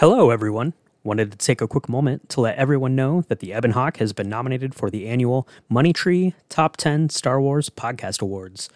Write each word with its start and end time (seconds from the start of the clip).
Hello, 0.00 0.28
everyone. 0.28 0.74
Wanted 1.04 1.32
to 1.32 1.38
take 1.38 1.62
a 1.62 1.66
quick 1.66 1.88
moment 1.88 2.28
to 2.28 2.42
let 2.42 2.58
everyone 2.58 2.94
know 2.94 3.22
that 3.28 3.40
the 3.40 3.56
Ebon 3.56 3.70
Hawk 3.70 3.96
has 3.96 4.12
been 4.12 4.28
nominated 4.28 4.74
for 4.74 4.90
the 4.90 5.08
annual 5.08 5.48
Money 5.70 5.94
Tree 5.94 6.34
Top 6.50 6.76
10 6.76 7.08
Star 7.08 7.40
Wars 7.40 7.70
Podcast 7.70 8.20
Awards. 8.20 8.68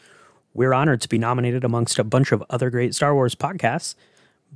We're 0.54 0.72
honored 0.72 1.02
to 1.02 1.10
be 1.10 1.18
nominated 1.18 1.62
amongst 1.62 1.98
a 1.98 2.04
bunch 2.04 2.32
of 2.32 2.42
other 2.48 2.70
great 2.70 2.94
Star 2.94 3.14
Wars 3.14 3.34
podcasts. 3.34 3.96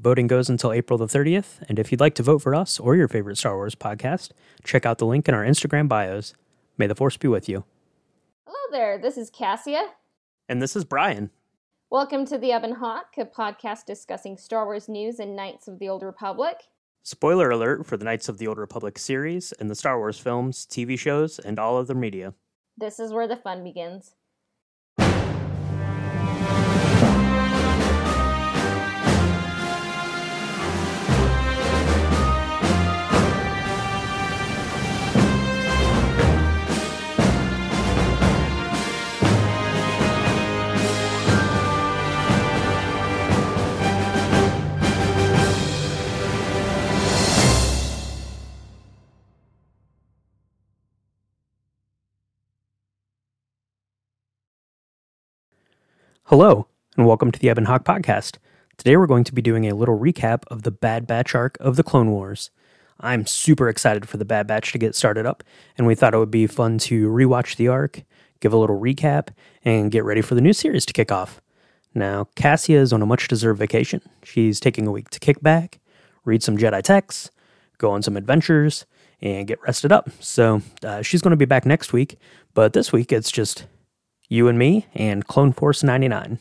Voting 0.01 0.27
goes 0.27 0.49
until 0.49 0.73
April 0.73 0.97
the 0.97 1.07
30th, 1.07 1.61
and 1.69 1.79
if 1.79 1.93
you'd 1.93 2.01
like 2.01 2.15
to 2.15 2.23
vote 2.23 2.39
for 2.41 2.55
us 2.55 2.81
or 2.81 2.97
your 2.97 3.09
favorite 3.09 3.37
Star 3.37 3.57
Wars 3.57 3.75
podcast, 3.75 4.31
check 4.63 4.87
out 4.87 4.97
the 4.97 5.05
link 5.05 5.29
in 5.29 5.35
our 5.35 5.45
Instagram 5.45 5.87
bios. 5.87 6.33
May 6.79 6.87
the 6.87 6.95
Force 6.95 7.19
be 7.19 7.29
with 7.29 7.47
you. 7.47 7.65
Hello 8.47 8.57
there, 8.71 8.97
this 8.97 9.19
is 9.19 9.29
Cassia. 9.29 9.91
And 10.49 10.63
this 10.63 10.75
is 10.75 10.87
Brian. 10.87 11.29
Welcome 11.95 12.27
to 12.27 12.39
the 12.39 12.49
Ebon 12.49 12.73
Hawk, 12.73 13.15
a 13.19 13.25
podcast 13.25 13.85
discussing 13.85 14.37
Star 14.37 14.65
Wars 14.65 14.89
news 14.89 15.21
and 15.21 15.37
Knights 15.37 15.69
of 15.69 15.79
the 15.79 15.89
Old 15.89 16.03
Republic. 16.03 16.57
Spoiler 17.05 17.51
alert 17.51 17.87
for 17.87 17.97
the 17.97 18.05
Knights 18.05 18.29
of 18.29 18.39
the 18.39 18.49
Old 18.49 18.59
Republic 18.59 18.99
series 18.99 19.53
and 19.53 19.71
the 19.71 19.77
Star 19.77 19.97
Wars 19.97 20.19
films, 20.19 20.67
TV 20.69 20.99
shows, 20.99 21.39
and 21.39 21.57
all 21.57 21.77
other 21.77 21.95
media. 21.95 22.35
This 22.77 22.99
is 22.99 23.13
where 23.13 23.29
the 23.29 23.37
fun 23.37 23.63
begins. 23.63 24.17
Hello, 56.29 56.69
and 56.97 57.07
welcome 57.07 57.31
to 57.31 57.39
the 57.39 57.51
Ebon 57.51 57.67
Hawk 57.67 57.85
Podcast. 57.85 58.39
Today 58.79 58.97
we're 58.97 59.07
going 59.07 59.25
to 59.25 59.35
be 59.35 59.43
doing 59.43 59.69
a 59.69 59.75
little 59.75 59.99
recap 59.99 60.45
of 60.47 60.63
the 60.63 60.71
Bad 60.71 61.07
Batch 61.07 61.35
arc 61.35 61.59
of 61.61 61.77
the 61.77 61.83
Clone 61.83 62.11
Wars. 62.11 62.51
I'm 62.99 63.27
super 63.27 63.69
excited 63.69 64.09
for 64.09 64.17
the 64.17 64.25
Bad 64.25 64.47
Batch 64.47 64.73
to 64.73 64.79
get 64.79 64.95
started 64.95 65.27
up, 65.27 65.45
and 65.77 65.87
we 65.87 65.95
thought 65.95 66.15
it 66.15 66.19
would 66.19 66.31
be 66.31 66.47
fun 66.47 66.79
to 66.79 67.11
rewatch 67.11 67.57
the 67.57 67.69
arc, 67.69 68.05
give 68.41 68.55
a 68.55 68.57
little 68.57 68.81
recap, 68.81 69.29
and 69.67 69.91
get 69.91 70.03
ready 70.03 70.23
for 70.23 70.35
the 70.35 70.41
new 70.41 70.55
series 70.55 70.87
to 70.87 70.95
kick 70.95 71.13
off. 71.13 71.43
Now, 71.95 72.29
Cassia 72.37 72.81
is 72.81 72.95
on 72.95 73.03
a 73.03 73.07
much 73.07 73.29
deserved 73.29 73.59
vacation. 73.59 74.01
She's 74.23 74.61
taking 74.61 74.87
a 74.87 74.93
week 74.93 75.11
to 75.11 75.21
kick 75.21 75.43
back, 75.43 75.79
read 76.25 76.43
some 76.43 76.57
Jedi 76.57 76.81
texts, 76.81 77.31
go 77.77 77.91
on 77.91 78.01
some 78.01 78.17
adventures, 78.17 78.87
and 79.21 79.47
get 79.47 79.61
rested 79.61 79.93
up. 79.93 80.09
So 80.21 80.63
uh, 80.83 81.03
she's 81.03 81.21
going 81.21 81.33
to 81.33 81.37
be 81.37 81.45
back 81.45 81.67
next 81.67 81.93
week, 81.93 82.17
but 82.55 82.73
this 82.73 82.93
week 82.93 83.13
it's 83.13 83.31
just 83.31 83.67
you 84.29 84.49
and 84.49 84.59
me, 84.59 84.87
and 84.95 85.27
Clone 85.27 85.53
Force 85.53 85.83
99. 85.83 86.39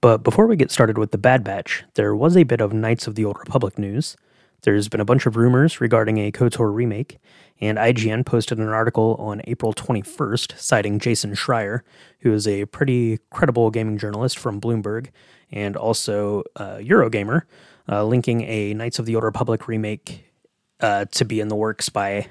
But 0.00 0.18
before 0.18 0.46
we 0.46 0.56
get 0.56 0.70
started 0.70 0.98
with 0.98 1.12
the 1.12 1.18
Bad 1.18 1.44
Batch, 1.44 1.84
there 1.94 2.14
was 2.14 2.36
a 2.36 2.42
bit 2.42 2.60
of 2.60 2.72
Knights 2.72 3.06
of 3.06 3.14
the 3.14 3.24
Old 3.24 3.38
Republic 3.38 3.78
news. 3.78 4.16
There's 4.62 4.88
been 4.88 5.00
a 5.00 5.04
bunch 5.04 5.26
of 5.26 5.36
rumors 5.36 5.80
regarding 5.80 6.18
a 6.18 6.32
KOTOR 6.32 6.72
remake, 6.74 7.18
and 7.60 7.78
IGN 7.78 8.26
posted 8.26 8.58
an 8.58 8.68
article 8.68 9.16
on 9.18 9.42
April 9.44 9.72
21st 9.72 10.58
citing 10.58 10.98
Jason 10.98 11.34
Schreier, 11.34 11.80
who 12.20 12.32
is 12.32 12.46
a 12.48 12.64
pretty 12.66 13.18
credible 13.30 13.70
gaming 13.70 13.98
journalist 13.98 14.38
from 14.38 14.60
Bloomberg 14.60 15.08
and 15.52 15.76
also 15.76 16.42
a 16.56 16.78
Eurogamer, 16.78 17.42
uh, 17.88 18.04
linking 18.04 18.42
a 18.42 18.74
Knights 18.74 18.98
of 18.98 19.06
the 19.06 19.14
Old 19.14 19.24
Republic 19.24 19.68
remake 19.68 20.32
uh, 20.80 21.04
to 21.06 21.24
be 21.24 21.40
in 21.40 21.48
the 21.48 21.56
works 21.56 21.88
by 21.88 22.26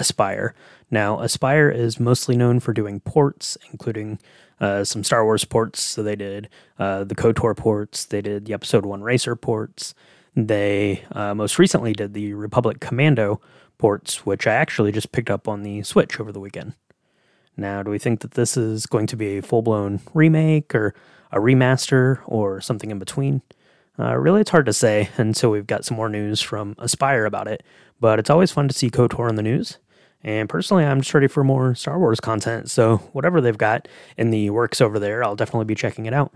Aspyr. 0.00 0.52
Now, 0.94 1.16
Aspyr 1.16 1.74
is 1.74 1.98
mostly 1.98 2.36
known 2.36 2.60
for 2.60 2.72
doing 2.72 3.00
ports, 3.00 3.58
including 3.72 4.20
uh, 4.60 4.84
some 4.84 5.02
Star 5.02 5.24
Wars 5.24 5.44
ports. 5.44 5.82
So 5.82 6.04
they 6.04 6.14
did 6.14 6.48
uh, 6.78 7.02
the 7.02 7.16
KOTOR 7.16 7.56
ports, 7.56 8.04
they 8.04 8.22
did 8.22 8.44
the 8.44 8.52
Episode 8.52 8.86
1 8.86 9.02
Racer 9.02 9.34
ports. 9.34 9.92
They 10.36 11.02
uh, 11.10 11.34
most 11.34 11.58
recently 11.58 11.94
did 11.94 12.14
the 12.14 12.34
Republic 12.34 12.78
Commando 12.78 13.40
ports, 13.76 14.24
which 14.24 14.46
I 14.46 14.54
actually 14.54 14.92
just 14.92 15.10
picked 15.10 15.30
up 15.30 15.48
on 15.48 15.64
the 15.64 15.82
Switch 15.82 16.20
over 16.20 16.30
the 16.30 16.38
weekend. 16.38 16.74
Now, 17.56 17.82
do 17.82 17.90
we 17.90 17.98
think 17.98 18.20
that 18.20 18.34
this 18.34 18.56
is 18.56 18.86
going 18.86 19.08
to 19.08 19.16
be 19.16 19.38
a 19.38 19.42
full 19.42 19.62
blown 19.62 19.98
remake 20.14 20.76
or 20.76 20.94
a 21.32 21.40
remaster 21.40 22.20
or 22.26 22.60
something 22.60 22.92
in 22.92 23.00
between? 23.00 23.42
Uh, 23.98 24.16
really, 24.16 24.42
it's 24.42 24.50
hard 24.50 24.66
to 24.66 24.72
say 24.72 25.08
until 25.16 25.50
we've 25.50 25.66
got 25.66 25.84
some 25.84 25.96
more 25.96 26.08
news 26.08 26.40
from 26.40 26.76
Aspyr 26.76 27.26
about 27.26 27.48
it, 27.48 27.64
but 27.98 28.20
it's 28.20 28.30
always 28.30 28.52
fun 28.52 28.68
to 28.68 28.74
see 28.74 28.90
KOTOR 28.90 29.28
in 29.28 29.34
the 29.34 29.42
news. 29.42 29.78
And 30.24 30.48
personally, 30.48 30.84
I'm 30.84 31.02
just 31.02 31.12
ready 31.12 31.28
for 31.28 31.44
more 31.44 31.74
Star 31.74 31.98
Wars 31.98 32.18
content. 32.18 32.70
So, 32.70 32.96
whatever 33.12 33.40
they've 33.42 33.56
got 33.56 33.86
in 34.16 34.30
the 34.30 34.48
works 34.50 34.80
over 34.80 34.98
there, 34.98 35.22
I'll 35.22 35.36
definitely 35.36 35.66
be 35.66 35.74
checking 35.74 36.06
it 36.06 36.14
out. 36.14 36.32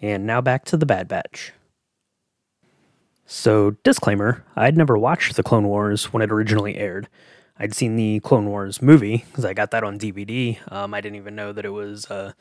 And 0.00 0.26
now 0.26 0.40
back 0.40 0.64
to 0.66 0.76
the 0.76 0.86
Bad 0.86 1.08
Batch. 1.08 1.52
So, 3.26 3.72
disclaimer 3.82 4.44
I'd 4.54 4.76
never 4.76 4.96
watched 4.96 5.34
The 5.34 5.42
Clone 5.42 5.66
Wars 5.66 6.12
when 6.12 6.22
it 6.22 6.30
originally 6.30 6.76
aired. 6.76 7.08
I'd 7.58 7.74
seen 7.74 7.96
the 7.96 8.20
Clone 8.20 8.46
Wars 8.46 8.80
movie 8.80 9.24
because 9.28 9.44
I 9.44 9.54
got 9.54 9.72
that 9.72 9.82
on 9.82 9.98
DVD. 9.98 10.58
Um, 10.70 10.94
I 10.94 11.00
didn't 11.00 11.16
even 11.16 11.34
know 11.34 11.52
that 11.52 11.64
it 11.64 11.70
was 11.70 12.08
a 12.10 12.34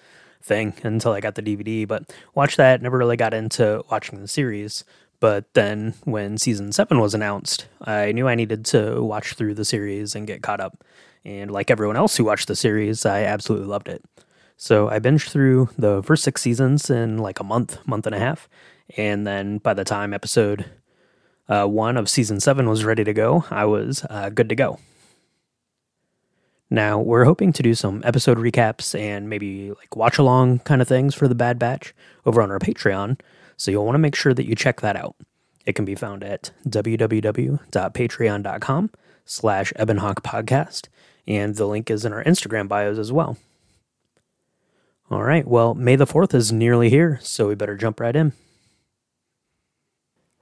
thing 0.43 0.73
until 0.83 1.13
I 1.13 1.21
got 1.21 1.35
the 1.35 1.41
DVD, 1.41 1.87
but 1.87 2.13
watched 2.35 2.57
that, 2.57 2.81
never 2.81 2.97
really 2.97 3.17
got 3.17 3.33
into 3.33 3.83
watching 3.89 4.21
the 4.21 4.27
series. 4.27 4.83
But 5.25 5.51
then 5.55 5.95
when 6.03 6.37
season 6.37 6.71
seven 6.71 6.99
was 6.99 7.15
announced, 7.15 7.65
I 7.81 8.11
knew 8.11 8.27
I 8.27 8.35
needed 8.35 8.63
to 8.65 9.01
watch 9.01 9.33
through 9.33 9.55
the 9.55 9.65
series 9.65 10.13
and 10.13 10.27
get 10.27 10.43
caught 10.43 10.59
up. 10.59 10.83
And 11.23 11.49
like 11.49 11.71
everyone 11.71 11.97
else 11.97 12.15
who 12.15 12.23
watched 12.23 12.47
the 12.47 12.55
series, 12.55 13.07
I 13.07 13.23
absolutely 13.23 13.65
loved 13.65 13.87
it. 13.87 14.05
So 14.55 14.87
I 14.87 14.99
binged 14.99 15.31
through 15.31 15.69
the 15.79 16.03
first 16.03 16.23
six 16.23 16.43
seasons 16.43 16.91
in 16.91 17.17
like 17.17 17.39
a 17.39 17.43
month, 17.43 17.79
month 17.87 18.05
and 18.05 18.13
a 18.13 18.19
half. 18.19 18.47
And 18.97 19.25
then 19.25 19.57
by 19.57 19.73
the 19.73 19.83
time 19.83 20.13
episode 20.13 20.65
uh, 21.49 21.65
one 21.65 21.97
of 21.97 22.07
season 22.07 22.39
seven 22.39 22.69
was 22.69 22.85
ready 22.85 23.03
to 23.03 23.11
go, 23.11 23.45
I 23.49 23.65
was 23.65 24.05
uh, 24.11 24.29
good 24.29 24.49
to 24.49 24.55
go. 24.55 24.77
Now, 26.69 26.99
we're 26.99 27.25
hoping 27.25 27.51
to 27.53 27.63
do 27.63 27.73
some 27.73 28.03
episode 28.05 28.37
recaps 28.37 28.93
and 28.99 29.27
maybe 29.27 29.71
like 29.71 29.95
watch 29.95 30.19
along 30.19 30.59
kind 30.59 30.83
of 30.83 30.87
things 30.87 31.15
for 31.15 31.27
the 31.27 31.33
Bad 31.33 31.57
Batch 31.57 31.95
over 32.27 32.43
on 32.43 32.51
our 32.51 32.59
Patreon. 32.59 33.19
So 33.57 33.71
you'll 33.71 33.85
want 33.85 33.95
to 33.95 33.99
make 33.99 34.15
sure 34.15 34.33
that 34.33 34.47
you 34.47 34.55
check 34.55 34.81
that 34.81 34.95
out. 34.95 35.15
It 35.65 35.73
can 35.73 35.85
be 35.85 35.95
found 35.95 36.23
at 36.23 36.51
www.patreon.com 36.67 38.89
slash 39.25 39.73
Ebonhawk 39.73 40.21
podcast, 40.21 40.87
and 41.27 41.55
the 41.55 41.65
link 41.65 41.89
is 41.89 42.05
in 42.05 42.13
our 42.13 42.23
Instagram 42.23 42.67
bios 42.67 42.99
as 42.99 43.11
well. 43.11 43.37
All 45.09 45.23
right, 45.23 45.47
well, 45.47 45.73
May 45.75 45.95
the 45.95 46.07
4th 46.07 46.33
is 46.33 46.51
nearly 46.51 46.89
here, 46.89 47.19
so 47.21 47.47
we 47.47 47.55
better 47.55 47.75
jump 47.75 47.99
right 47.99 48.15
in. 48.15 48.33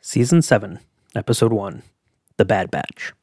Season 0.02 0.42
7, 0.42 0.80
Episode 1.16 1.54
1 1.54 1.84
The 2.38 2.46
Bad 2.46 2.72
Batch. 2.72 3.14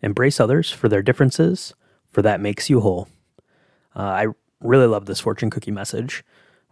Embrace 0.00 0.38
others 0.38 0.70
for 0.70 0.88
their 0.88 1.02
differences, 1.02 1.74
for 2.10 2.22
that 2.22 2.40
makes 2.40 2.70
you 2.70 2.80
whole. 2.80 3.08
Uh, 3.96 4.02
I 4.02 4.26
really 4.60 4.86
love 4.86 5.06
this 5.06 5.20
fortune 5.20 5.50
cookie 5.50 5.72
message. 5.72 6.24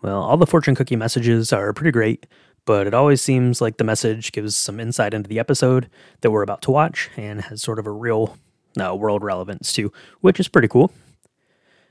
Well, 0.06 0.22
all 0.22 0.36
the 0.36 0.46
fortune 0.46 0.76
cookie 0.76 0.94
messages 0.94 1.52
are 1.52 1.72
pretty 1.72 1.90
great, 1.90 2.26
but 2.64 2.86
it 2.86 2.94
always 2.94 3.20
seems 3.20 3.60
like 3.60 3.78
the 3.78 3.82
message 3.82 4.30
gives 4.30 4.54
some 4.54 4.78
insight 4.78 5.12
into 5.12 5.28
the 5.28 5.40
episode 5.40 5.90
that 6.20 6.30
we're 6.30 6.44
about 6.44 6.62
to 6.62 6.70
watch 6.70 7.10
and 7.16 7.40
has 7.40 7.60
sort 7.60 7.80
of 7.80 7.88
a 7.88 7.90
real 7.90 8.38
uh, 8.80 8.94
world 8.94 9.24
relevance 9.24 9.72
too, 9.72 9.92
which 10.20 10.38
is 10.38 10.46
pretty 10.46 10.68
cool. 10.68 10.92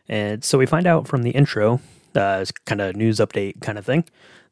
And 0.08 0.46
so 0.46 0.58
we 0.58 0.66
find 0.66 0.88
out 0.88 1.10
from 1.10 1.24
the 1.24 1.32
intro, 1.32 1.82
uh, 2.16 2.46
kind 2.64 2.80
of 2.80 2.96
news 2.96 3.18
update 3.18 3.60
kind 3.60 3.78
of 3.78 3.86
thing, 3.86 4.06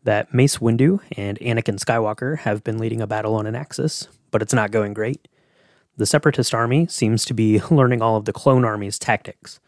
that 0.03 0.33
Mace 0.33 0.57
Windu 0.57 0.99
and 1.15 1.39
Anakin 1.39 1.79
Skywalker 1.79 2.39
have 2.39 2.65
been 2.65 2.77
leading 2.77 2.99
a 2.99 3.07
battle 3.07 3.33
on 3.33 3.47
Anaxes, 3.47 4.09
but 4.31 4.41
it's 4.41 4.53
not 4.53 4.71
going 4.71 4.93
great. 4.93 5.25
The 5.95 6.05
Separatist 6.05 6.53
army 6.53 6.85
seems 6.87 7.23
to 7.23 7.33
be 7.33 7.61
learning 7.71 8.01
all 8.01 8.17
of 8.17 8.25
the 8.25 8.33
clone 8.33 8.65
army's 8.65 8.99
tactics, 8.99 9.61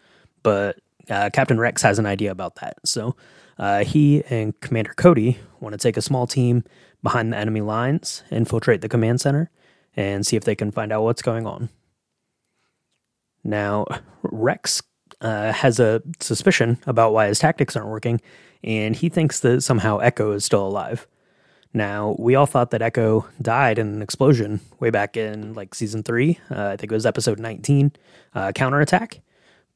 but 0.43 0.79
uh, 1.09 1.29
Captain 1.31 1.61
Rex 1.61 1.81
has 1.81 1.97
an 1.97 2.05
idea 2.05 2.31
about 2.31 2.55
that. 2.55 2.75
So 2.83 3.15
uh, 3.57 3.83
he 3.83 4.23
and 4.29 4.59
Commander 4.59 4.93
Cody 4.95 5.37
want 5.59 5.73
to 5.73 5.77
take 5.77 5.97
a 5.97 6.01
small 6.01 6.27
team 6.27 6.63
behind 7.03 7.31
the 7.31 7.37
enemy 7.37 7.61
lines, 7.61 8.23
infiltrate 8.31 8.81
the 8.81 8.89
command 8.89 9.21
center, 9.21 9.49
and 9.95 10.25
see 10.25 10.35
if 10.35 10.43
they 10.43 10.55
can 10.55 10.71
find 10.71 10.91
out 10.91 11.03
what's 11.03 11.21
going 11.21 11.45
on. 11.45 11.69
Now, 13.43 13.85
Rex 14.23 14.81
uh, 15.21 15.51
has 15.53 15.79
a 15.79 16.01
suspicion 16.19 16.79
about 16.87 17.13
why 17.13 17.27
his 17.27 17.39
tactics 17.39 17.75
aren't 17.75 17.89
working, 17.89 18.19
and 18.63 18.95
he 18.95 19.09
thinks 19.09 19.39
that 19.41 19.61
somehow 19.61 19.99
Echo 19.99 20.31
is 20.31 20.43
still 20.43 20.65
alive. 20.67 21.07
Now, 21.73 22.15
we 22.17 22.35
all 22.35 22.45
thought 22.45 22.71
that 22.71 22.81
Echo 22.81 23.27
died 23.41 23.77
in 23.77 23.87
an 23.87 24.01
explosion 24.01 24.61
way 24.79 24.89
back 24.89 25.17
in 25.17 25.53
like 25.53 25.75
season 25.75 26.03
three. 26.03 26.39
Uh, 26.49 26.67
I 26.67 26.77
think 26.77 26.91
it 26.91 26.95
was 26.95 27.05
episode 27.05 27.37
19, 27.37 27.91
uh, 28.33 28.51
Counterattack. 28.53 29.21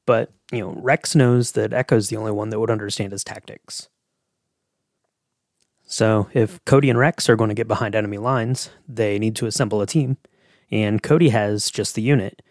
But, 0.09 0.31
you 0.51 0.61
know, 0.61 0.73
Rex 0.75 1.13
knows 1.13 1.51
that 1.51 1.71
Echo's 1.71 2.09
the 2.09 2.17
only 2.17 2.31
one 2.31 2.50
that 2.50 2.59
would 2.59 2.71
understand 2.71 3.11
his 3.11 3.23
tactics. 3.23 3.89
So, 5.85 6.29
if 6.33 6.65
Cody 6.65 6.89
and 6.89 6.97
Rex 6.97 7.29
are 7.29 7.35
going 7.35 7.50
to 7.50 7.53
get 7.53 7.67
behind 7.67 7.94
enemy 7.94 8.17
lines, 8.17 8.71
they 8.88 9.19
need 9.19 9.35
to 9.35 9.45
assemble 9.45 9.83
a 9.83 9.85
team. 9.85 10.17
And 10.71 11.03
Cody 11.03 11.29
has 11.29 11.69
just 11.69 11.94
the 11.94 12.01
unit. 12.01 12.41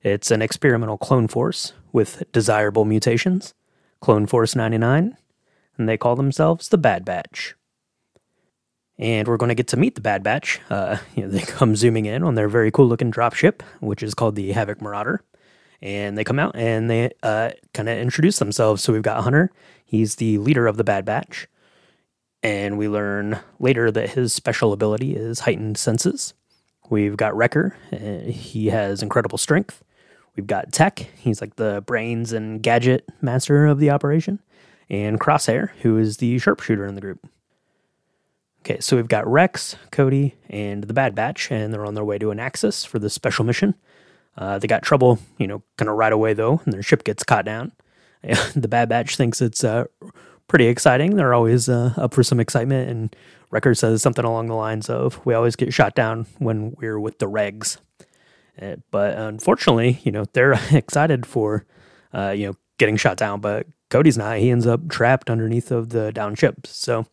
It's 0.00 0.30
an 0.30 0.42
experimental 0.42 0.96
clone 0.96 1.26
force 1.26 1.72
with 1.90 2.22
desirable 2.30 2.84
mutations, 2.84 3.52
Clone 4.00 4.28
Force 4.28 4.54
99, 4.54 5.16
and 5.76 5.88
they 5.88 5.96
call 5.96 6.14
themselves 6.14 6.68
the 6.68 6.78
Bad 6.78 7.04
Batch. 7.04 7.56
And 8.96 9.26
we're 9.26 9.38
going 9.38 9.48
to 9.48 9.56
get 9.56 9.66
to 9.68 9.76
meet 9.76 9.96
the 9.96 10.00
Bad 10.00 10.22
Batch. 10.22 10.60
Uh, 10.70 10.98
you 11.16 11.24
know, 11.24 11.30
they 11.30 11.40
come 11.40 11.74
zooming 11.74 12.06
in 12.06 12.22
on 12.22 12.36
their 12.36 12.48
very 12.48 12.70
cool 12.70 12.86
looking 12.86 13.10
dropship, 13.10 13.62
which 13.80 14.04
is 14.04 14.14
called 14.14 14.36
the 14.36 14.52
Havoc 14.52 14.80
Marauder. 14.80 15.24
And 15.80 16.18
they 16.18 16.24
come 16.24 16.38
out 16.38 16.56
and 16.56 16.90
they 16.90 17.12
uh, 17.22 17.50
kind 17.72 17.88
of 17.88 17.98
introduce 17.98 18.38
themselves. 18.38 18.82
So 18.82 18.92
we've 18.92 19.02
got 19.02 19.22
Hunter, 19.22 19.52
he's 19.84 20.16
the 20.16 20.38
leader 20.38 20.66
of 20.66 20.76
the 20.76 20.84
Bad 20.84 21.04
Batch. 21.04 21.46
And 22.42 22.78
we 22.78 22.88
learn 22.88 23.40
later 23.58 23.90
that 23.90 24.10
his 24.10 24.32
special 24.32 24.72
ability 24.72 25.14
is 25.16 25.40
heightened 25.40 25.78
senses. 25.78 26.34
We've 26.90 27.16
got 27.16 27.36
Wrecker, 27.36 27.76
uh, 27.92 28.30
he 28.30 28.66
has 28.68 29.02
incredible 29.02 29.38
strength. 29.38 29.82
We've 30.36 30.46
got 30.46 30.72
Tech, 30.72 30.98
he's 31.16 31.40
like 31.40 31.56
the 31.56 31.82
brains 31.84 32.32
and 32.32 32.62
gadget 32.62 33.08
master 33.20 33.66
of 33.66 33.78
the 33.78 33.90
operation. 33.90 34.40
And 34.88 35.20
Crosshair, 35.20 35.70
who 35.82 35.98
is 35.98 36.16
the 36.16 36.38
sharpshooter 36.38 36.86
in 36.86 36.94
the 36.94 37.00
group. 37.00 37.28
Okay, 38.60 38.80
so 38.80 38.96
we've 38.96 39.08
got 39.08 39.26
Rex, 39.26 39.76
Cody, 39.90 40.34
and 40.48 40.84
the 40.84 40.94
Bad 40.94 41.14
Batch, 41.14 41.50
and 41.50 41.72
they're 41.72 41.86
on 41.86 41.94
their 41.94 42.04
way 42.04 42.18
to 42.18 42.30
Anaxes 42.30 42.84
for 42.84 42.98
this 42.98 43.14
special 43.14 43.44
mission. 43.44 43.74
Uh, 44.38 44.58
they 44.58 44.66
got 44.66 44.82
trouble, 44.82 45.18
you 45.36 45.46
know, 45.46 45.62
kind 45.76 45.88
of 45.88 45.96
right 45.96 46.12
away 46.12 46.32
though, 46.32 46.62
and 46.64 46.72
their 46.72 46.82
ship 46.82 47.04
gets 47.04 47.24
caught 47.24 47.44
down. 47.44 47.72
the 48.54 48.68
Bad 48.68 48.88
Batch 48.88 49.16
thinks 49.16 49.42
it's 49.42 49.62
uh, 49.64 49.84
pretty 50.46 50.66
exciting. 50.66 51.16
They're 51.16 51.34
always 51.34 51.68
uh, 51.68 51.92
up 51.96 52.14
for 52.14 52.22
some 52.22 52.40
excitement, 52.40 52.88
and 52.88 53.16
Wrecker 53.50 53.74
says 53.74 54.00
something 54.00 54.24
along 54.24 54.46
the 54.46 54.54
lines 54.54 54.88
of, 54.88 55.24
"We 55.26 55.34
always 55.34 55.56
get 55.56 55.74
shot 55.74 55.94
down 55.94 56.26
when 56.38 56.72
we're 56.78 56.98
with 56.98 57.18
the 57.18 57.26
regs." 57.26 57.78
Uh, 58.60 58.76
but 58.90 59.18
unfortunately, 59.18 60.00
you 60.02 60.12
know, 60.12 60.24
they're 60.32 60.58
excited 60.72 61.26
for, 61.26 61.66
uh, 62.12 62.30
you 62.30 62.46
know, 62.46 62.54
getting 62.78 62.96
shot 62.96 63.16
down, 63.16 63.40
but 63.40 63.66
Cody's 63.90 64.18
not. 64.18 64.38
He 64.38 64.50
ends 64.50 64.66
up 64.66 64.88
trapped 64.88 65.30
underneath 65.30 65.70
of 65.70 65.90
the 65.90 66.12
down 66.12 66.34
ship. 66.34 66.66
So 66.66 67.06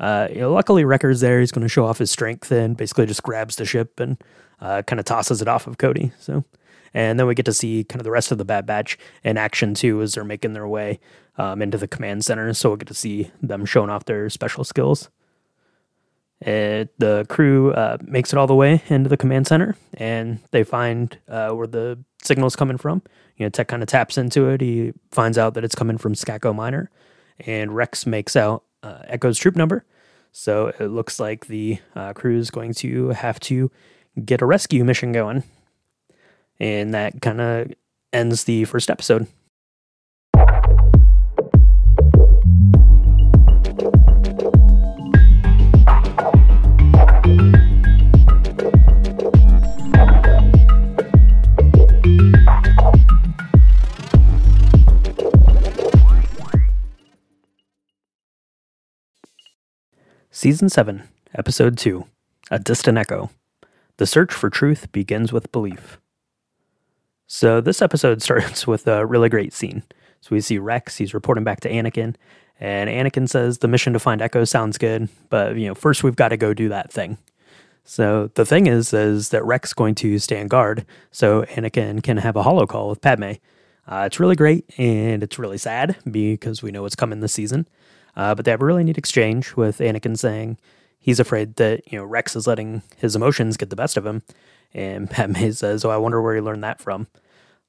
uh, 0.00 0.28
you 0.30 0.40
know, 0.40 0.52
luckily, 0.52 0.84
Wrecker's 0.84 1.20
there. 1.20 1.40
He's 1.40 1.52
going 1.52 1.62
to 1.62 1.68
show 1.68 1.84
off 1.84 1.98
his 1.98 2.10
strength 2.10 2.50
and 2.50 2.76
basically 2.76 3.04
just 3.04 3.22
grabs 3.22 3.56
the 3.56 3.66
ship 3.66 4.00
and 4.00 4.16
uh, 4.58 4.82
kind 4.82 4.98
of 4.98 5.04
tosses 5.04 5.42
it 5.42 5.48
off 5.48 5.66
of 5.66 5.76
Cody. 5.76 6.10
So, 6.18 6.42
and 6.94 7.18
then 7.18 7.26
we 7.26 7.34
get 7.34 7.46
to 7.46 7.52
see 7.52 7.84
kind 7.84 8.00
of 8.00 8.04
the 8.04 8.10
rest 8.10 8.32
of 8.32 8.38
the 8.38 8.44
Bad 8.44 8.66
Batch 8.66 8.98
in 9.24 9.36
action 9.36 9.74
too 9.74 10.02
as 10.02 10.14
they're 10.14 10.24
making 10.24 10.52
their 10.52 10.68
way 10.68 11.00
um, 11.38 11.62
into 11.62 11.78
the 11.78 11.88
command 11.88 12.24
center. 12.24 12.52
So 12.54 12.70
we'll 12.70 12.76
get 12.76 12.88
to 12.88 12.94
see 12.94 13.30
them 13.40 13.64
showing 13.64 13.90
off 13.90 14.04
their 14.04 14.28
special 14.30 14.64
skills. 14.64 15.08
It, 16.40 16.98
the 16.98 17.26
crew 17.28 17.72
uh, 17.72 17.98
makes 18.00 18.32
it 18.32 18.38
all 18.38 18.46
the 18.46 18.54
way 18.54 18.82
into 18.88 19.10
the 19.10 19.18
command 19.18 19.46
center 19.46 19.76
and 19.94 20.38
they 20.52 20.64
find 20.64 21.18
uh, 21.28 21.50
where 21.50 21.66
the 21.66 21.98
signal's 22.22 22.56
coming 22.56 22.78
from. 22.78 23.02
You 23.36 23.46
know, 23.46 23.50
Tech 23.50 23.68
kind 23.68 23.82
of 23.82 23.88
taps 23.88 24.18
into 24.18 24.48
it. 24.48 24.60
He 24.60 24.92
finds 25.10 25.38
out 25.38 25.54
that 25.54 25.64
it's 25.64 25.74
coming 25.74 25.98
from 25.98 26.14
Skako 26.14 26.54
Minor, 26.54 26.90
and 27.46 27.74
Rex 27.74 28.06
makes 28.06 28.36
out 28.36 28.64
uh, 28.82 29.02
Echo's 29.06 29.38
troop 29.38 29.56
number. 29.56 29.84
So 30.32 30.68
it 30.78 30.88
looks 30.88 31.18
like 31.18 31.46
the 31.46 31.78
uh, 31.94 32.12
crew 32.12 32.38
is 32.38 32.50
going 32.50 32.74
to 32.74 33.08
have 33.08 33.40
to 33.40 33.70
get 34.24 34.42
a 34.42 34.46
rescue 34.46 34.84
mission 34.84 35.12
going. 35.12 35.42
And 36.60 36.92
that 36.94 37.22
kind 37.22 37.40
of 37.40 37.72
ends 38.12 38.44
the 38.44 38.64
first 38.66 38.90
episode. 38.90 39.26
Season 60.32 60.70
7, 60.70 61.02
Episode 61.34 61.76
2 61.76 62.06
A 62.50 62.58
Distant 62.58 62.96
Echo. 62.96 63.30
The 63.98 64.06
search 64.06 64.32
for 64.32 64.48
truth 64.48 64.90
begins 64.90 65.34
with 65.34 65.52
belief. 65.52 65.99
So, 67.32 67.60
this 67.60 67.80
episode 67.80 68.20
starts 68.22 68.66
with 68.66 68.88
a 68.88 69.06
really 69.06 69.28
great 69.28 69.52
scene. 69.52 69.84
So, 70.20 70.30
we 70.32 70.40
see 70.40 70.58
Rex, 70.58 70.96
he's 70.96 71.14
reporting 71.14 71.44
back 71.44 71.60
to 71.60 71.70
Anakin, 71.70 72.16
and 72.58 72.90
Anakin 72.90 73.28
says 73.28 73.58
the 73.58 73.68
mission 73.68 73.92
to 73.92 74.00
find 74.00 74.20
Echo 74.20 74.42
sounds 74.42 74.78
good, 74.78 75.08
but, 75.28 75.54
you 75.54 75.68
know, 75.68 75.76
first 75.76 76.02
we've 76.02 76.16
got 76.16 76.30
to 76.30 76.36
go 76.36 76.52
do 76.52 76.68
that 76.70 76.92
thing. 76.92 77.18
So, 77.84 78.32
the 78.34 78.44
thing 78.44 78.66
is, 78.66 78.92
is 78.92 79.28
that 79.28 79.44
Rex 79.44 79.72
going 79.72 79.94
to 79.96 80.18
stand 80.18 80.50
guard 80.50 80.84
so 81.12 81.42
Anakin 81.42 82.02
can 82.02 82.16
have 82.16 82.34
a 82.34 82.42
holo 82.42 82.66
call 82.66 82.88
with 82.88 83.00
Padme. 83.00 83.34
Uh, 83.86 84.02
it's 84.06 84.18
really 84.18 84.36
great, 84.36 84.68
and 84.76 85.22
it's 85.22 85.38
really 85.38 85.58
sad 85.58 85.94
because 86.10 86.64
we 86.64 86.72
know 86.72 86.82
what's 86.82 86.96
coming 86.96 87.20
this 87.20 87.32
season. 87.32 87.68
Uh, 88.16 88.34
but 88.34 88.44
they 88.44 88.50
have 88.50 88.60
a 88.60 88.66
really 88.66 88.82
neat 88.82 88.98
exchange 88.98 89.54
with 89.54 89.78
Anakin 89.78 90.18
saying 90.18 90.58
he's 90.98 91.20
afraid 91.20 91.54
that 91.56 91.92
you 91.92 91.96
know 91.96 92.04
Rex 92.04 92.34
is 92.34 92.48
letting 92.48 92.82
his 92.96 93.14
emotions 93.14 93.56
get 93.56 93.70
the 93.70 93.76
best 93.76 93.96
of 93.96 94.04
him, 94.04 94.22
and 94.74 95.08
Padme 95.12 95.50
says, 95.50 95.84
"Oh, 95.84 95.90
I 95.90 95.96
wonder 95.96 96.20
where 96.20 96.34
he 96.34 96.40
learned 96.40 96.64
that 96.64 96.80
from." 96.80 97.06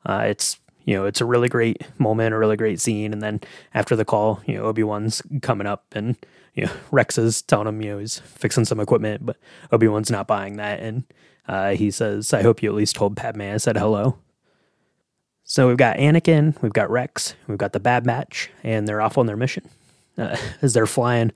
Uh, 0.05 0.23
it's 0.27 0.59
you 0.85 0.95
know 0.95 1.05
it's 1.05 1.21
a 1.21 1.25
really 1.25 1.49
great 1.49 1.81
moment, 1.99 2.33
a 2.33 2.37
really 2.37 2.57
great 2.57 2.79
scene, 2.79 3.13
and 3.13 3.21
then 3.21 3.41
after 3.73 3.95
the 3.95 4.05
call, 4.05 4.41
you 4.45 4.55
know 4.55 4.63
Obi 4.63 4.83
Wan's 4.83 5.21
coming 5.41 5.67
up 5.67 5.85
and 5.93 6.15
you 6.53 6.65
know 6.65 6.71
Rex 6.91 7.17
is 7.17 7.41
telling 7.41 7.67
him 7.67 7.81
you 7.81 7.91
know 7.91 7.99
he's 7.99 8.19
fixing 8.19 8.65
some 8.65 8.79
equipment, 8.79 9.25
but 9.25 9.37
Obi 9.71 9.87
Wan's 9.87 10.11
not 10.11 10.27
buying 10.27 10.57
that, 10.57 10.79
and 10.79 11.03
uh, 11.47 11.71
he 11.71 11.91
says, 11.91 12.33
"I 12.33 12.41
hope 12.41 12.63
you 12.63 12.69
at 12.69 12.75
least 12.75 12.95
told 12.95 13.15
Padme 13.15 13.41
I 13.41 13.57
said 13.57 13.77
hello." 13.77 14.17
So 15.43 15.67
we've 15.67 15.77
got 15.77 15.97
Anakin, 15.97 16.59
we've 16.61 16.71
got 16.71 16.89
Rex, 16.89 17.35
we've 17.47 17.57
got 17.57 17.73
the 17.73 17.79
Bad 17.79 18.05
Batch, 18.05 18.49
and 18.63 18.87
they're 18.87 19.01
off 19.01 19.17
on 19.17 19.25
their 19.25 19.35
mission 19.35 19.67
uh, 20.17 20.37
as 20.61 20.73
they're 20.73 20.87
flying 20.87 21.31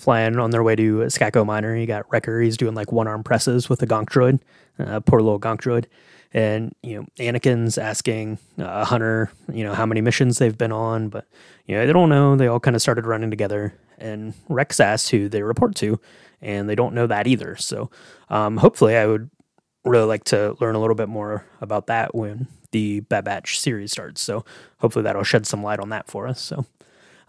flying 0.00 0.38
on 0.38 0.50
their 0.50 0.62
way 0.62 0.74
to 0.74 1.00
Skako 1.00 1.44
Minor. 1.44 1.76
You 1.76 1.86
got 1.86 2.10
Wrecker. 2.10 2.40
He's 2.40 2.56
doing 2.56 2.74
like 2.74 2.90
one 2.90 3.06
arm 3.06 3.22
presses 3.22 3.68
with 3.68 3.82
a 3.82 3.86
gonk 3.86 4.06
droid, 4.06 4.40
uh, 4.78 5.00
poor 5.00 5.20
little 5.20 5.38
gonk 5.38 5.60
droid. 5.60 5.84
And 6.32 6.74
you 6.82 6.96
know, 6.96 7.06
Anakin's 7.18 7.76
asking 7.76 8.38
uh, 8.58 8.84
Hunter, 8.84 9.30
you 9.52 9.64
know, 9.64 9.74
how 9.74 9.86
many 9.86 10.00
missions 10.00 10.38
they've 10.38 10.56
been 10.56 10.72
on, 10.72 11.08
but 11.08 11.26
you 11.66 11.74
know, 11.74 11.86
they 11.86 11.92
don't 11.92 12.08
know. 12.08 12.36
They 12.36 12.46
all 12.46 12.60
kind 12.60 12.76
of 12.76 12.82
started 12.82 13.06
running 13.06 13.30
together. 13.30 13.74
And 13.98 14.34
Rex 14.48 14.80
asks 14.80 15.08
who 15.10 15.28
they 15.28 15.42
report 15.42 15.74
to, 15.76 16.00
and 16.40 16.68
they 16.68 16.74
don't 16.74 16.94
know 16.94 17.06
that 17.06 17.26
either. 17.26 17.56
So, 17.56 17.90
um, 18.28 18.56
hopefully, 18.56 18.96
I 18.96 19.06
would 19.06 19.28
really 19.84 20.06
like 20.06 20.24
to 20.24 20.56
learn 20.60 20.74
a 20.74 20.80
little 20.80 20.94
bit 20.94 21.08
more 21.08 21.44
about 21.60 21.86
that 21.88 22.14
when 22.14 22.46
the 22.70 23.00
Bad 23.00 23.24
Batch 23.24 23.58
series 23.58 23.92
starts. 23.92 24.22
So, 24.22 24.44
hopefully, 24.78 25.02
that'll 25.02 25.24
shed 25.24 25.46
some 25.46 25.62
light 25.62 25.80
on 25.80 25.90
that 25.90 26.08
for 26.08 26.26
us. 26.26 26.40
So. 26.40 26.64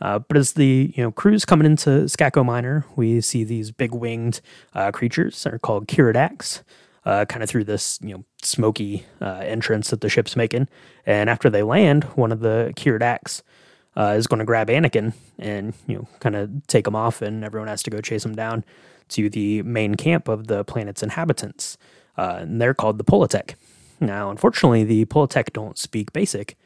Uh, 0.02 0.18
but 0.18 0.36
as 0.36 0.54
the 0.54 0.92
you 0.96 1.04
know 1.04 1.12
crew's 1.12 1.46
coming 1.46 1.66
into 1.66 1.90
Skako 2.06 2.44
Minor, 2.44 2.86
we 2.96 3.22
see 3.22 3.44
these 3.44 3.72
big 3.72 3.94
winged 3.94 4.42
uh, 4.74 4.92
creatures 4.92 5.44
that 5.44 5.54
are 5.54 5.60
called 5.60 5.88
Keeradaks, 5.88 6.64
uh, 7.05 7.25
kind 7.25 7.43
of 7.43 7.50
through 7.50 7.63
this 7.63 8.00
you 8.01 8.15
know 8.15 8.24
smoky 8.41 9.05
uh, 9.22 9.41
entrance 9.43 9.89
that 9.89 10.01
the 10.01 10.10
ship's 10.10 10.36
making. 10.36 10.67
And 11.05 11.29
after 11.29 11.50
they 11.50 11.63
land, 11.63 12.03
one 12.15 12.31
of 12.31 12.41
the 12.41 12.74
Keeradaks 12.75 13.41
uh, 13.96 14.13
is 14.17 14.27
going 14.27 14.39
to 14.39 14.46
grab 14.46 14.67
Anakin 14.67 15.13
and 15.39 15.74
you 15.88 15.96
know 15.96 16.08
kind 16.20 16.36
of 16.36 16.50
take 16.67 16.88
him 16.88 16.96
off, 16.96 17.22
and 17.22 17.43
everyone 17.43 17.67
has 17.67 17.84
to 17.84 17.89
go 17.89 18.01
chase 18.01 18.25
him 18.25 18.36
down 18.36 18.63
to 19.10 19.29
the 19.29 19.62
main 19.63 19.96
camp 19.96 20.27
of 20.27 20.48
the 20.48 20.63
planet's 20.63 21.03
inhabitants. 21.03 21.77
Uh, 22.17 22.39
and 22.41 22.62
they're 22.62 22.74
called 22.74 22.98
the 22.98 23.03
Poletec. 23.03 23.55
Now, 24.00 24.29
unfortunately, 24.29 24.84
the 24.84 25.05
Poletec 25.05 25.53
don't 25.53 25.77
speak 25.77 26.12
Basic, 26.12 26.58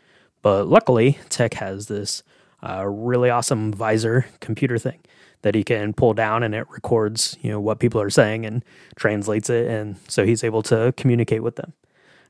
but 0.41 0.67
luckily, 0.67 1.19
Tech 1.29 1.55
has 1.55 1.87
this 1.87 2.23
a 2.61 2.89
really 2.89 3.29
awesome 3.29 3.71
visor 3.71 4.25
computer 4.39 4.77
thing 4.79 4.99
that 5.45 5.53
he 5.53 5.63
can 5.63 5.93
pull 5.93 6.15
down 6.15 6.41
and 6.41 6.55
it 6.55 6.67
records, 6.71 7.37
you 7.43 7.51
know, 7.51 7.59
what 7.59 7.77
people 7.77 8.01
are 8.01 8.09
saying 8.09 8.47
and 8.47 8.65
translates 8.95 9.47
it. 9.47 9.67
And 9.67 9.95
so 10.07 10.25
he's 10.25 10.43
able 10.43 10.63
to 10.63 10.91
communicate 10.97 11.43
with 11.43 11.55
them. 11.55 11.71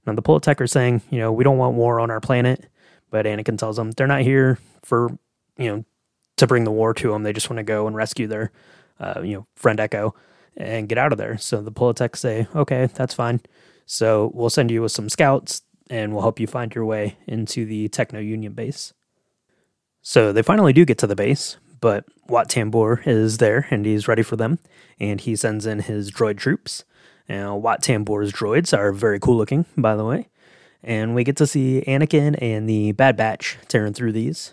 Now 0.05 0.15
the 0.15 0.21
Poletec 0.21 0.59
are 0.59 0.67
saying, 0.67 1.01
you 1.09 1.19
know, 1.19 1.31
we 1.31 1.45
don't 1.45 1.57
want 1.57 1.77
war 1.77 2.01
on 2.01 2.11
our 2.11 2.19
planet, 2.19 2.67
but 3.11 3.25
Anakin 3.25 3.57
tells 3.57 3.77
them 3.77 3.91
they're 3.91 4.05
not 4.05 4.23
here 4.23 4.59
for, 4.83 5.17
you 5.57 5.69
know, 5.69 5.85
to 6.35 6.45
bring 6.45 6.65
the 6.65 6.73
war 6.73 6.93
to 6.93 7.11
them. 7.11 7.23
They 7.23 7.31
just 7.31 7.49
want 7.49 7.59
to 7.59 7.63
go 7.63 7.87
and 7.87 7.95
rescue 7.95 8.27
their, 8.27 8.51
uh, 8.99 9.21
you 9.23 9.35
know, 9.35 9.47
friend 9.55 9.79
Echo 9.79 10.13
and 10.57 10.89
get 10.89 10.97
out 10.97 11.13
of 11.13 11.17
there. 11.17 11.37
So 11.37 11.61
the 11.61 11.71
Poletec 11.71 12.17
say, 12.17 12.49
okay, 12.53 12.87
that's 12.87 13.13
fine. 13.13 13.39
So 13.85 14.29
we'll 14.33 14.49
send 14.49 14.71
you 14.71 14.81
with 14.81 14.91
some 14.91 15.07
scouts 15.07 15.61
and 15.89 16.11
we'll 16.11 16.21
help 16.21 16.37
you 16.37 16.47
find 16.47 16.75
your 16.75 16.83
way 16.83 17.15
into 17.27 17.65
the 17.65 17.87
Techno 17.87 18.19
Union 18.19 18.51
base. 18.51 18.93
So 20.01 20.33
they 20.33 20.41
finally 20.41 20.73
do 20.73 20.83
get 20.83 20.97
to 20.97 21.07
the 21.07 21.15
base, 21.15 21.55
but 21.85 22.03
Wat 22.27 22.49
Tambor 22.49 23.05
is 23.05 23.37
there 23.37 23.67
and 23.69 23.85
he's 23.85 24.07
ready 24.07 24.23
for 24.23 24.35
them, 24.35 24.57
and 24.99 25.21
he 25.21 25.35
sends 25.35 25.67
in 25.67 25.81
his 25.81 26.09
droid 26.09 26.39
troops. 26.39 26.83
Now, 27.29 27.55
Wat 27.55 27.83
Tambor's 27.83 28.33
droids 28.33 28.75
are 28.75 28.91
very 28.91 29.19
cool 29.19 29.37
looking, 29.37 29.67
by 29.77 29.95
the 29.95 30.03
way, 30.03 30.29
and 30.81 31.13
we 31.13 31.23
get 31.23 31.37
to 31.37 31.45
see 31.45 31.83
Anakin 31.85 32.41
and 32.41 32.67
the 32.67 32.91
Bad 32.93 33.15
Batch 33.15 33.59
tearing 33.67 33.93
through 33.93 34.13
these. 34.13 34.51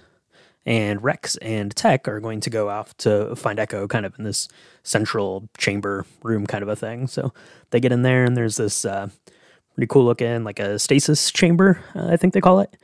and 0.65 1.03
Rex 1.03 1.37
and 1.37 1.75
Tech 1.75 2.07
are 2.07 2.21
going 2.21 2.41
to 2.41 2.51
go 2.51 2.69
off 2.69 2.97
to 2.99 3.35
find 3.35 3.59
Echo 3.59 3.89
kind 3.89 4.07
of 4.07 4.17
in 4.19 4.25
this 4.25 4.49
central 4.83 5.49
chamber 5.59 6.07
room 6.23 6.47
kind 6.47 6.63
of 6.63 6.69
a 6.69 6.77
thing. 6.77 7.07
So 7.07 7.33
they 7.71 7.81
get 7.81 7.93
in 7.93 8.03
there 8.03 8.25
and 8.25 8.37
there's 8.37 8.57
this 8.57 8.85
uh, 8.85 9.09
pretty 9.75 9.89
cool 9.89 10.05
looking 10.05 10.45
like 10.45 10.61
a 10.61 10.79
stasis 10.79 11.31
chamber, 11.31 11.81
uh, 11.95 12.09
I 12.09 12.17
think 12.17 12.35
they 12.35 12.41
call 12.41 12.61
it. 12.61 12.75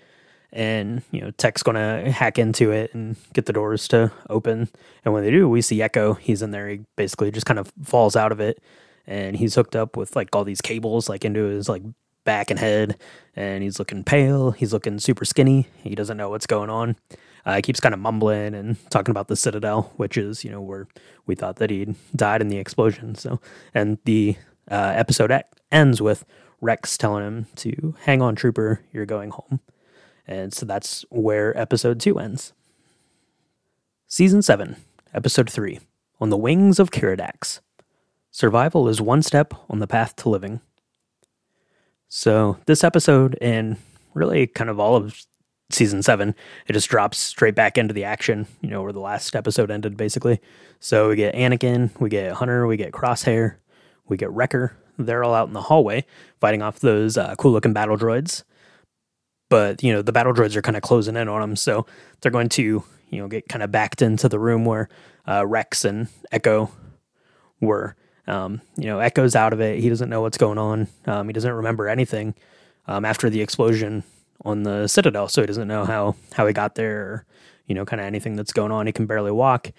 And 0.53 1.03
you 1.11 1.21
know, 1.21 1.31
Tech's 1.33 1.63
gonna 1.63 2.11
hack 2.11 2.39
into 2.39 2.71
it 2.71 2.95
and 2.95 3.17
get 3.35 3.47
the 3.47 3.53
doors 3.53 3.87
to 3.89 4.13
open. 4.31 4.69
And 5.05 5.13
when 5.13 5.23
they 5.23 5.31
do, 5.31 5.49
we 5.49 5.61
see 5.61 5.83
Echo. 5.83 6.15
He's 6.15 6.43
in 6.43 6.51
there. 6.51 6.69
He 6.69 6.81
basically 6.97 7.31
just 7.31 7.47
kind 7.47 7.59
of 7.59 7.73
falls 7.85 8.17
out 8.17 8.33
of 8.33 8.41
it, 8.41 8.63
and 9.07 9.37
he's 9.37 9.55
hooked 9.55 9.77
up 9.77 9.97
with 9.97 10.17
like 10.17 10.35
all 10.35 10.45
these 10.45 10.61
cables 10.61 11.09
like 11.09 11.25
into 11.25 11.45
his 11.45 11.69
like 11.69 11.83
back 12.25 12.51
and 12.51 12.59
head. 12.59 12.99
And 13.37 13.63
he's 13.63 13.79
looking 13.79 14.05
pale. 14.05 14.51
He's 14.51 14.73
looking 14.73 14.99
super 14.99 15.25
skinny. 15.25 15.69
He 15.83 15.95
doesn't 15.95 16.17
know 16.17 16.31
what's 16.31 16.47
going 16.47 16.71
on. 16.71 16.97
Uh, 17.47 17.57
he 17.57 17.63
keeps 17.63 17.81
kind 17.81 17.95
of 17.95 18.01
mumbling 18.01 18.55
and 18.55 18.77
talking 18.91 19.11
about 19.11 19.29
the 19.29 19.37
Citadel, 19.37 19.93
which 19.97 20.19
is 20.19 20.45
you 20.45 20.51
know 20.51 20.61
where 20.61 20.87
we 21.27 21.35
thought 21.35 21.57
that 21.57 21.71
he'd 21.71 21.95
died 22.17 22.41
in 22.41 22.49
the 22.49 22.59
explosion. 22.59 23.15
So, 23.15 23.41
and 23.75 23.99
the 24.05 24.37
uh, 24.71 24.93
episode 24.95 25.33
ends 25.71 26.03
with 26.03 26.25
Rex 26.61 26.99
telling 26.99 27.25
him 27.25 27.47
to 27.57 27.95
hang 28.03 28.21
on, 28.21 28.35
Trooper, 28.35 28.83
you're 28.93 29.07
going 29.07 29.31
home. 29.31 29.61
And 30.29 30.53
so 30.53 30.67
that's 30.67 31.07
where 31.09 31.57
episode 31.59 31.99
two 31.99 32.19
ends. 32.19 32.53
Season 34.07 34.43
seven, 34.43 34.77
episode 35.15 35.51
three, 35.51 35.81
on 36.21 36.29
the 36.31 36.37
wings 36.37 36.79
of 36.79 36.91
Keeradaks. 36.91 37.61
Survival 38.31 38.89
is 38.89 39.01
one 39.01 39.23
step 39.23 39.55
on 39.71 39.79
the 39.79 39.87
path 39.87 40.15
to 40.17 40.29
living. 40.29 40.61
So 42.09 42.59
this 42.67 42.85
episode 42.85 43.39
and 43.41 43.79
really 44.15 44.47
kind 44.47 44.71
of 44.71 44.79
all 44.79 44.97
of 44.97 45.25
season 45.71 46.03
seven, 46.03 46.35
it 46.67 46.75
just 46.75 46.89
drops 46.89 47.19
straight 47.19 47.55
back 47.55 47.79
into 47.79 47.95
the 47.95 48.05
action, 48.05 48.47
you 48.61 48.69
know, 48.71 48.83
where 48.83 48.93
the 48.93 49.01
last 49.01 49.35
episode 49.35 49.71
ended, 49.71 49.97
basically. 49.97 50.41
So 50.81 51.09
we 51.09 51.17
get 51.17 51.35
Anakin, 51.35 51.91
we 52.01 52.11
get 52.11 52.33
Hunter, 52.33 52.67
we 52.67 52.77
get 52.77 52.93
Crosshair, 52.93 53.57
we 54.09 54.17
get 54.17 54.31
Wrecker. 54.31 54.77
They're 54.99 55.25
all 55.25 55.35
out 55.35 55.49
in 55.49 55.55
the 55.55 55.63
hallway 55.63 56.05
fighting 56.41 56.61
off 56.61 56.81
those 56.81 57.17
uh, 57.17 57.35
cool 57.37 57.53
looking 57.53 57.73
battle 57.73 57.97
droids. 57.97 58.43
But, 59.49 59.83
you 59.83 59.93
know, 59.93 60.03
the 60.03 60.13
battle 60.13 60.33
droids 60.33 60.57
are 60.57 60.63
kind 60.63 60.77
of 60.77 60.83
closing 60.83 61.17
in 61.17 61.29
on 61.29 61.41
them. 61.41 61.57
So 61.57 61.87
they're 62.21 62.33
going 62.33 62.51
to, 62.51 62.85
you 63.11 63.19
know, 63.21 63.29
get 63.29 63.49
kind 63.49 63.63
of 63.63 63.73
backed 63.73 64.03
into 64.03 64.29
the 64.29 64.39
room 64.39 64.65
where 64.65 64.89
uh, 65.27 65.47
Rex 65.47 65.85
and 65.85 66.09
Echo 66.31 66.71
were. 67.61 67.97
Um, 68.27 68.61
you 68.77 68.85
know, 68.85 68.99
Echo's 68.99 69.35
out 69.35 69.55
of 69.55 69.61
it. 69.61 69.81
He 69.81 69.89
doesn't 69.89 70.11
know 70.11 70.21
what's 70.21 70.37
going 70.37 70.59
on. 70.59 70.89
Um, 71.07 71.29
he 71.29 71.33
doesn't 71.33 71.51
remember 71.51 71.89
anything 71.89 72.35
um, 72.87 73.05
after 73.07 73.31
the 73.31 73.41
explosion 73.41 74.05
on 74.45 74.65
the 74.65 74.87
Citadel, 74.87 75.29
so 75.29 75.41
he 75.41 75.47
doesn't 75.47 75.67
know 75.67 75.85
how 75.85 76.15
how 76.35 76.47
he 76.47 76.53
got 76.53 76.75
there, 76.75 77.01
or 77.01 77.27
you 77.67 77.75
know, 77.75 77.85
kind 77.85 78.01
of 78.01 78.07
anything 78.07 78.37
that's 78.37 78.53
going 78.53 78.71
on. 78.71 78.87
He 78.87 78.93
can 78.93 79.07
barely 79.07 79.33
walk. 79.33 79.73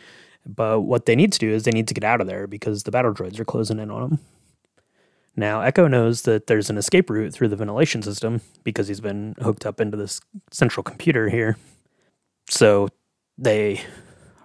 But 0.45 0.81
what 0.81 1.05
they 1.05 1.15
need 1.15 1.31
to 1.33 1.39
do 1.39 1.51
is 1.51 1.63
they 1.63 1.71
need 1.71 1.87
to 1.89 1.93
get 1.93 2.03
out 2.03 2.21
of 2.21 2.27
there 2.27 2.47
because 2.47 2.83
the 2.83 2.91
battle 2.91 3.13
droids 3.13 3.39
are 3.39 3.45
closing 3.45 3.79
in 3.79 3.91
on 3.91 4.03
him. 4.03 4.19
Now, 5.35 5.61
Echo 5.61 5.87
knows 5.87 6.23
that 6.23 6.47
there's 6.47 6.69
an 6.69 6.77
escape 6.77 7.09
route 7.09 7.33
through 7.33 7.47
the 7.47 7.55
ventilation 7.55 8.01
system 8.01 8.41
because 8.63 8.87
he's 8.87 8.99
been 8.99 9.35
hooked 9.41 9.65
up 9.65 9.79
into 9.79 9.95
this 9.95 10.19
central 10.51 10.83
computer 10.83 11.29
here. 11.29 11.57
So 12.49 12.89
they 13.37 13.81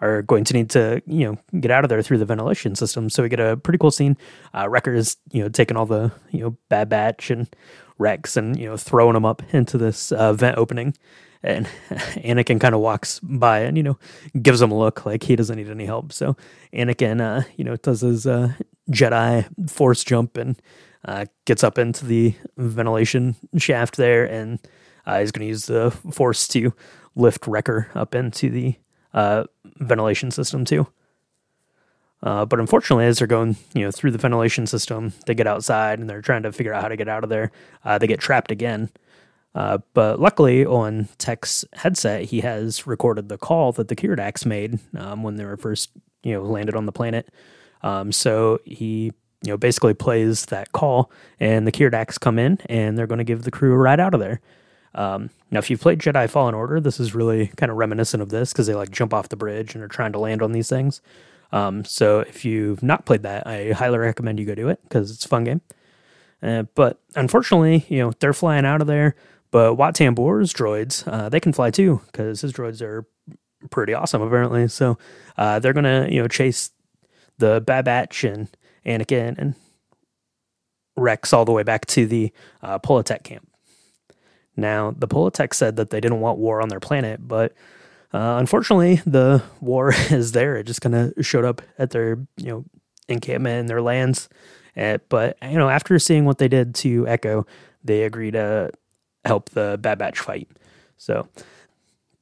are 0.00 0.22
going 0.22 0.44
to 0.44 0.54
need 0.54 0.70
to, 0.70 1.02
you 1.06 1.26
know, 1.26 1.60
get 1.60 1.70
out 1.70 1.84
of 1.84 1.88
there 1.88 2.02
through 2.02 2.18
the 2.18 2.24
ventilation 2.24 2.74
system. 2.74 3.08
So 3.08 3.22
we 3.22 3.28
get 3.28 3.40
a 3.40 3.56
pretty 3.56 3.78
cool 3.78 3.90
scene. 3.90 4.16
Uh, 4.54 4.68
Wrecker 4.68 4.94
is, 4.94 5.16
you 5.32 5.42
know, 5.42 5.48
taking 5.48 5.76
all 5.76 5.86
the, 5.86 6.12
you 6.30 6.40
know, 6.40 6.56
Bad 6.68 6.88
Batch 6.88 7.30
and 7.30 7.48
Rex 7.98 8.36
and, 8.36 8.58
you 8.58 8.66
know, 8.66 8.76
throwing 8.76 9.14
them 9.14 9.24
up 9.24 9.42
into 9.54 9.78
this 9.78 10.12
uh, 10.12 10.32
vent 10.32 10.58
opening. 10.58 10.94
And 11.42 11.66
Anakin 11.90 12.60
kind 12.60 12.74
of 12.74 12.80
walks 12.80 13.20
by 13.20 13.60
and, 13.60 13.76
you 13.76 13.82
know, 13.82 13.98
gives 14.40 14.60
him 14.60 14.70
a 14.70 14.78
look 14.78 15.06
like 15.06 15.22
he 15.22 15.36
doesn't 15.36 15.56
need 15.56 15.68
any 15.70 15.86
help. 15.86 16.12
So 16.12 16.36
Anakin, 16.72 17.20
uh, 17.20 17.46
you 17.56 17.64
know, 17.64 17.76
does 17.76 18.02
his 18.02 18.26
uh, 18.26 18.52
Jedi 18.90 19.46
force 19.70 20.04
jump 20.04 20.36
and 20.36 20.60
uh, 21.04 21.26
gets 21.44 21.64
up 21.64 21.78
into 21.78 22.04
the 22.04 22.34
ventilation 22.56 23.36
shaft 23.56 23.96
there. 23.96 24.24
And 24.24 24.58
uh, 25.06 25.20
he's 25.20 25.32
going 25.32 25.46
to 25.46 25.48
use 25.48 25.66
the 25.66 25.90
force 25.90 26.48
to 26.48 26.72
lift 27.14 27.46
Wrecker 27.46 27.88
up 27.94 28.14
into 28.14 28.50
the 28.50 28.76
uh, 29.12 29.44
ventilation 29.76 30.30
system 30.30 30.64
too. 30.64 30.86
Uh, 32.22 32.46
but 32.46 32.58
unfortunately, 32.58 33.04
as 33.04 33.18
they're 33.18 33.26
going, 33.26 33.54
you 33.74 33.82
know, 33.82 33.90
through 33.90 34.10
the 34.10 34.18
ventilation 34.18 34.66
system, 34.66 35.12
they 35.26 35.34
get 35.34 35.46
outside 35.46 35.98
and 35.98 36.08
they're 36.08 36.22
trying 36.22 36.42
to 36.42 36.52
figure 36.52 36.72
out 36.72 36.80
how 36.80 36.88
to 36.88 36.96
get 36.96 37.08
out 37.08 37.22
of 37.22 37.28
there. 37.28 37.52
Uh, 37.84 37.98
they 37.98 38.06
get 38.06 38.18
trapped 38.18 38.50
again. 38.50 38.90
Uh, 39.54 39.78
but 39.92 40.18
luckily, 40.18 40.64
on 40.64 41.06
Tech's 41.18 41.64
headset, 41.74 42.24
he 42.24 42.40
has 42.40 42.86
recorded 42.86 43.28
the 43.28 43.38
call 43.38 43.72
that 43.72 43.88
the 43.88 43.94
Keeradaks 43.94 44.44
made 44.44 44.78
um, 44.96 45.22
when 45.22 45.36
they 45.36 45.44
were 45.44 45.56
first, 45.56 45.90
you 46.22 46.32
know, 46.32 46.42
landed 46.42 46.74
on 46.74 46.86
the 46.86 46.92
planet. 46.92 47.28
Um, 47.84 48.10
so 48.10 48.58
he, 48.64 49.12
you 49.42 49.52
know, 49.52 49.56
basically 49.56 49.94
plays 49.94 50.46
that 50.46 50.72
call, 50.72 51.12
and 51.38 51.66
the 51.66 51.72
Keeradaks 51.72 52.18
come 52.18 52.38
in, 52.38 52.58
and 52.66 52.98
they're 52.98 53.06
going 53.06 53.18
to 53.18 53.24
give 53.24 53.42
the 53.42 53.50
crew 53.50 53.74
a 53.74 53.76
ride 53.76 54.00
out 54.00 54.14
of 54.14 54.20
there. 54.20 54.40
Um, 54.94 55.30
now, 55.50 55.58
if 55.58 55.70
you've 55.70 55.80
played 55.80 55.98
Jedi 55.98 56.28
Fallen 56.30 56.54
Order, 56.54 56.80
this 56.80 56.98
is 56.98 57.14
really 57.14 57.48
kind 57.56 57.70
of 57.70 57.76
reminiscent 57.76 58.22
of 58.22 58.30
this 58.30 58.52
because 58.52 58.66
they 58.66 58.74
like 58.74 58.90
jump 58.90 59.12
off 59.12 59.28
the 59.28 59.36
bridge 59.36 59.74
and 59.74 59.84
are 59.84 59.88
trying 59.88 60.12
to 60.12 60.18
land 60.18 60.40
on 60.40 60.52
these 60.52 60.68
things. 60.68 61.02
Um, 61.52 61.84
so 61.84 62.20
if 62.20 62.44
you've 62.44 62.82
not 62.82 63.04
played 63.04 63.22
that, 63.22 63.46
I 63.46 63.72
highly 63.72 63.98
recommend 63.98 64.40
you 64.40 64.46
go 64.46 64.54
do 64.54 64.68
it 64.68 64.80
because 64.82 65.10
it's 65.10 65.24
a 65.24 65.28
fun 65.28 65.44
game. 65.44 65.60
Uh, 66.42 66.64
but 66.74 67.00
unfortunately, 67.14 67.86
you 67.88 67.98
know, 67.98 68.12
they're 68.18 68.32
flying 68.32 68.64
out 68.64 68.80
of 68.80 68.86
there. 68.86 69.14
But 69.50 69.74
Wat 69.74 69.94
Tambor's 69.94 70.52
droids, 70.52 71.06
uh, 71.06 71.28
they 71.28 71.38
can 71.38 71.52
fly 71.52 71.70
too 71.70 72.00
because 72.06 72.40
his 72.40 72.52
droids 72.52 72.82
are 72.82 73.06
pretty 73.70 73.94
awesome 73.94 74.22
apparently. 74.22 74.68
So 74.68 74.98
uh, 75.36 75.58
they're 75.60 75.72
gonna, 75.72 76.08
you 76.10 76.20
know, 76.20 76.28
chase 76.28 76.70
the 77.38 77.60
Bad 77.60 77.84
Batch 77.84 78.24
and 78.24 78.48
Anakin 78.86 79.38
and 79.38 79.54
Rex 80.96 81.32
all 81.32 81.44
the 81.44 81.52
way 81.52 81.62
back 81.62 81.86
to 81.86 82.06
the 82.06 82.32
uh, 82.62 82.78
Poletec 82.78 83.24
camp. 83.24 83.48
Now, 84.56 84.94
the 84.96 85.08
Poletec 85.08 85.52
said 85.52 85.76
that 85.76 85.90
they 85.90 86.00
didn't 86.00 86.20
want 86.20 86.38
war 86.38 86.62
on 86.62 86.68
their 86.68 86.80
planet, 86.80 87.26
but 87.26 87.52
uh, 88.12 88.36
unfortunately, 88.38 89.02
the 89.04 89.42
war 89.60 89.92
is 90.10 90.32
there. 90.32 90.56
It 90.56 90.64
just 90.64 90.80
kind 90.80 90.94
of 90.94 91.12
showed 91.26 91.44
up 91.44 91.62
at 91.78 91.90
their, 91.90 92.18
you 92.36 92.46
know, 92.46 92.64
encampment 93.08 93.60
and 93.60 93.68
their 93.68 93.82
lands. 93.82 94.28
Uh, 94.76 94.98
but 95.08 95.36
you 95.42 95.58
know, 95.58 95.68
after 95.68 95.98
seeing 95.98 96.24
what 96.24 96.38
they 96.38 96.48
did 96.48 96.74
to 96.76 97.06
Echo, 97.06 97.46
they 97.82 98.02
agreed 98.02 98.32
to 98.32 98.70
help 99.24 99.50
the 99.50 99.78
Bad 99.80 99.98
Batch 99.98 100.18
fight. 100.18 100.48
So 100.96 101.28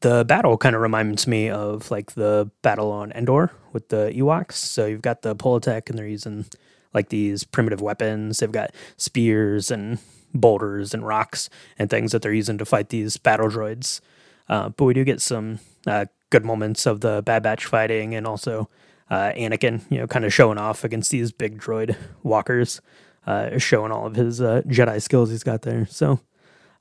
the 0.03 0.25
battle 0.25 0.57
kind 0.59 0.77
of 0.77 0.83
reminds 0.83 1.27
me 1.27 1.49
of 1.49 1.91
like 1.91 2.13
the 2.13 2.51
battle 2.63 2.93
on 2.93 3.13
Endor 3.13 3.53
with 3.73 3.89
the 3.89 4.13
Ewoks. 4.15 4.53
So 4.53 4.87
you've 4.87 5.03
got 5.03 5.23
the 5.23 5.35
Poletec, 5.35 5.89
and 5.89 5.99
they're 5.99 6.07
using 6.07 6.47
like 6.95 7.09
these 7.09 7.45
primitive 7.45 7.81
weapons. 7.81 8.39
They've 8.39 8.53
got 8.53 8.71
spears 8.97 9.71
and 9.71 9.99
boulders 10.35 10.95
and 10.95 11.07
rocks 11.07 11.49
and 11.79 11.91
things 11.91 12.13
that 12.13 12.23
they're 12.23 12.33
using 12.33 12.59
to 12.59 12.65
fight 12.65 12.91
these 12.91 13.17
battle 13.17 13.49
droids. 13.49 14.01
Uh, 14.49 14.69
but 14.71 14.85
we 14.85 14.95
do 14.95 15.05
get 15.05 15.21
some 15.21 15.61
uh, 15.87 16.07
good 16.31 16.45
moments 16.45 16.87
of 16.87 17.01
the 17.01 17.23
Bad 17.25 17.43
Batch 17.43 17.65
fighting 17.65 18.15
and 18.15 18.27
also 18.27 18.69
uh, 19.11 19.33
Anakin, 19.33 19.83
you 19.91 19.99
know, 19.99 20.07
kind 20.07 20.25
of 20.25 20.33
showing 20.33 20.59
off 20.59 20.85
against 20.85 21.11
these 21.11 21.33
big 21.33 21.61
droid 21.61 21.97
walkers, 22.23 22.81
uh, 23.27 23.59
showing 23.59 23.93
all 23.93 24.07
of 24.07 24.17
his 24.17 24.41
uh, 24.41 24.63
Jedi 24.67 25.01
skills 25.01 25.31
he's 25.31 25.45
got 25.45 25.63
there. 25.63 25.87
So, 25.87 26.21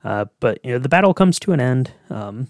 uh, 0.02 0.26
but 0.40 0.58
you 0.64 0.72
know, 0.72 0.78
the 0.78 0.88
battle 0.88 1.14
comes 1.14 1.38
to 1.40 1.52
an 1.52 1.60
end, 1.60 1.92
um, 2.10 2.48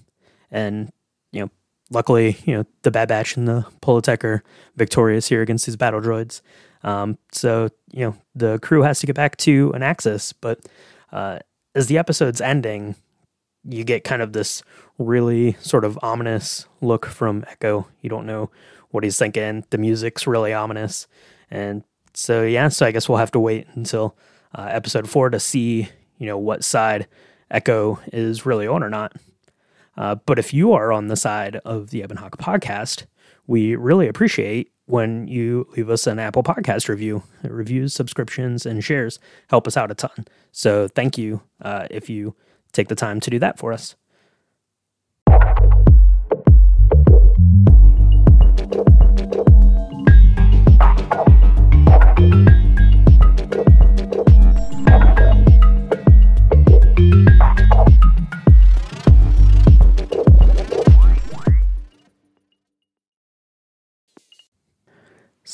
and 0.52 0.92
you 1.32 1.40
know, 1.40 1.50
luckily, 1.90 2.36
you 2.44 2.54
know, 2.54 2.64
the 2.82 2.92
Bad 2.92 3.08
Batch 3.08 3.36
and 3.36 3.48
the 3.48 3.66
Poletec 3.80 4.22
are 4.22 4.44
victorious 4.76 5.26
here 5.28 5.42
against 5.42 5.66
these 5.66 5.76
battle 5.76 6.00
droids. 6.00 6.40
Um, 6.84 7.18
so 7.32 7.70
you 7.90 8.04
know, 8.04 8.16
the 8.36 8.60
crew 8.60 8.82
has 8.82 9.00
to 9.00 9.06
get 9.06 9.16
back 9.16 9.36
to 9.38 9.72
Anaxes, 9.74 10.32
but 10.40 10.60
uh, 11.10 11.40
as 11.74 11.88
the 11.88 11.98
episode's 11.98 12.40
ending, 12.40 12.94
you 13.64 13.84
get 13.84 14.04
kind 14.04 14.22
of 14.22 14.32
this 14.32 14.62
really 14.98 15.54
sort 15.60 15.84
of 15.84 15.98
ominous 16.02 16.66
look 16.80 17.06
from 17.06 17.44
Echo. 17.48 17.88
You 18.00 18.10
don't 18.10 18.26
know 18.26 18.50
what 18.90 19.04
he's 19.04 19.18
thinking. 19.18 19.64
The 19.70 19.78
music's 19.78 20.26
really 20.26 20.52
ominous. 20.52 21.06
And 21.50 21.84
so, 22.14 22.42
yeah, 22.42 22.68
so 22.68 22.86
I 22.86 22.90
guess 22.92 23.08
we'll 23.08 23.18
have 23.18 23.30
to 23.32 23.40
wait 23.40 23.66
until 23.74 24.16
uh, 24.54 24.68
episode 24.70 25.08
four 25.08 25.30
to 25.30 25.40
see, 25.40 25.88
you 26.18 26.26
know, 26.26 26.38
what 26.38 26.64
side 26.64 27.06
Echo 27.50 28.00
is 28.12 28.46
really 28.46 28.66
on 28.66 28.82
or 28.82 28.90
not. 28.90 29.12
Uh, 29.96 30.16
but 30.26 30.38
if 30.38 30.54
you 30.54 30.72
are 30.72 30.92
on 30.92 31.08
the 31.08 31.16
side 31.16 31.56
of 31.64 31.90
the 31.90 32.02
Ebon 32.02 32.16
Hawk 32.16 32.38
podcast, 32.38 33.06
we 33.46 33.76
really 33.76 34.08
appreciate 34.08 34.70
when 34.86 35.26
you 35.28 35.66
leave 35.76 35.90
us 35.90 36.06
an 36.06 36.18
Apple 36.18 36.42
Podcast 36.42 36.88
review. 36.88 37.22
Reviews, 37.42 37.94
subscriptions, 37.94 38.66
and 38.66 38.82
shares 38.82 39.18
help 39.48 39.66
us 39.66 39.76
out 39.76 39.90
a 39.90 39.94
ton. 39.94 40.26
So 40.50 40.88
thank 40.88 41.16
you 41.18 41.42
uh, 41.60 41.86
if 41.90 42.08
you 42.10 42.34
take 42.72 42.88
the 42.88 42.94
time 42.94 43.20
to 43.20 43.30
do 43.30 43.38
that 43.38 43.58
for 43.58 43.72
us. 43.72 43.96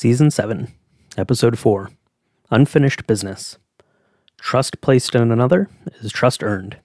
Season 0.00 0.30
7, 0.30 0.72
Episode 1.16 1.58
4 1.58 1.90
Unfinished 2.52 3.04
Business. 3.08 3.58
Trust 4.40 4.80
placed 4.80 5.16
in 5.16 5.32
another 5.32 5.68
is 6.00 6.12
trust 6.12 6.44
earned. 6.44 6.76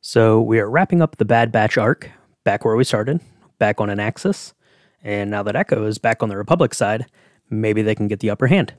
So 0.00 0.40
we 0.40 0.58
are 0.58 0.68
wrapping 0.68 1.00
up 1.00 1.18
the 1.18 1.24
Bad 1.24 1.52
Batch 1.52 1.78
arc, 1.78 2.10
back 2.42 2.64
where 2.64 2.74
we 2.74 2.82
started, 2.82 3.20
back 3.60 3.80
on 3.80 3.88
Anaxes, 3.88 4.52
and 5.00 5.30
now 5.30 5.44
that 5.44 5.54
Echo 5.54 5.86
is 5.86 5.98
back 5.98 6.20
on 6.20 6.28
the 6.28 6.36
Republic 6.36 6.74
side, 6.74 7.06
maybe 7.50 7.82
they 7.82 7.94
can 7.94 8.08
get 8.08 8.18
the 8.18 8.30
upper 8.30 8.48
hand. 8.48 8.74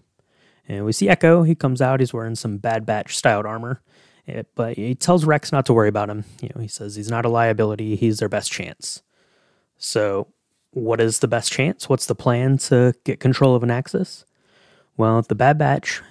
And 0.68 0.84
we 0.84 0.92
see 0.92 1.08
Echo, 1.08 1.44
he 1.44 1.56
comes 1.56 1.82
out, 1.82 2.02
he's 2.02 2.14
wearing 2.14 2.36
some 2.36 2.58
Bad 2.58 2.86
Batch 2.86 3.16
styled 3.16 3.46
armor, 3.46 3.82
eh, 4.28 4.44
but 4.54 4.76
he 4.76 4.96
tells 4.96 5.24
Rex 5.24 5.54
not 5.54 5.66
to 5.68 5.74
worry 5.74 5.88
about 5.88 6.10
him. 6.10 6.26
You 6.42 6.50
know, 6.54 6.60
he 6.60 6.68
says 6.68 6.98
he's 6.98 7.10
not 7.10 7.24
a 7.24 7.30
liability, 7.30 7.96
he's 7.96 8.18
their 8.18 8.28
best 8.28 8.52
chance. 8.52 9.02
So 9.78 10.28
what 10.72 11.02
is 11.02 11.20
the 11.20 11.28
best 11.28 11.52
chance? 11.52 11.90
What's 11.90 12.06
the 12.06 12.16
plan 12.16 12.58
to 12.60 12.94
get 13.04 13.20
control 13.20 13.56
of 13.56 13.64
Anaxes? 13.64 14.26
Well, 14.98 15.22
the 15.22 15.36
Bad 15.36 15.58
Batch, 15.58 16.02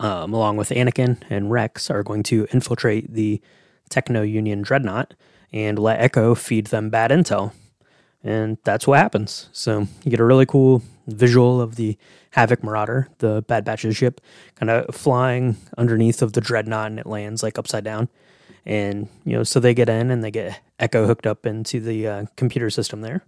um, 0.00 0.32
along 0.32 0.56
with 0.56 0.70
Anakin 0.70 1.18
and 1.30 1.50
Rex, 1.50 1.90
are 1.90 2.02
going 2.02 2.22
to 2.24 2.46
infiltrate 2.52 3.12
the 3.12 3.40
Techno 3.88 4.22
Union 4.22 4.62
Dreadnought 4.62 5.14
and 5.52 5.78
let 5.78 6.00
Echo 6.00 6.34
feed 6.34 6.68
them 6.68 6.90
bad 6.90 7.10
intel. 7.10 7.52
And 8.24 8.58
that's 8.64 8.86
what 8.86 8.98
happens. 8.98 9.48
So 9.52 9.86
you 10.04 10.10
get 10.10 10.20
a 10.20 10.24
really 10.24 10.46
cool 10.46 10.82
visual 11.08 11.60
of 11.60 11.76
the 11.76 11.96
Havoc 12.30 12.62
Marauder, 12.62 13.08
the 13.18 13.42
Bad 13.42 13.64
Batch's 13.64 13.96
ship, 13.96 14.20
kind 14.54 14.70
of 14.70 14.94
flying 14.94 15.56
underneath 15.76 16.22
of 16.22 16.32
the 16.32 16.40
Dreadnought 16.40 16.90
and 16.90 17.00
it 17.00 17.06
lands 17.06 17.42
like 17.42 17.58
upside 17.58 17.84
down. 17.84 18.08
And, 18.64 19.08
you 19.24 19.36
know, 19.36 19.42
so 19.42 19.58
they 19.58 19.74
get 19.74 19.88
in 19.88 20.10
and 20.10 20.22
they 20.22 20.30
get 20.30 20.60
Echo 20.78 21.06
hooked 21.06 21.26
up 21.26 21.46
into 21.46 21.80
the 21.80 22.06
uh, 22.06 22.24
computer 22.36 22.70
system 22.70 23.00
there. 23.00 23.24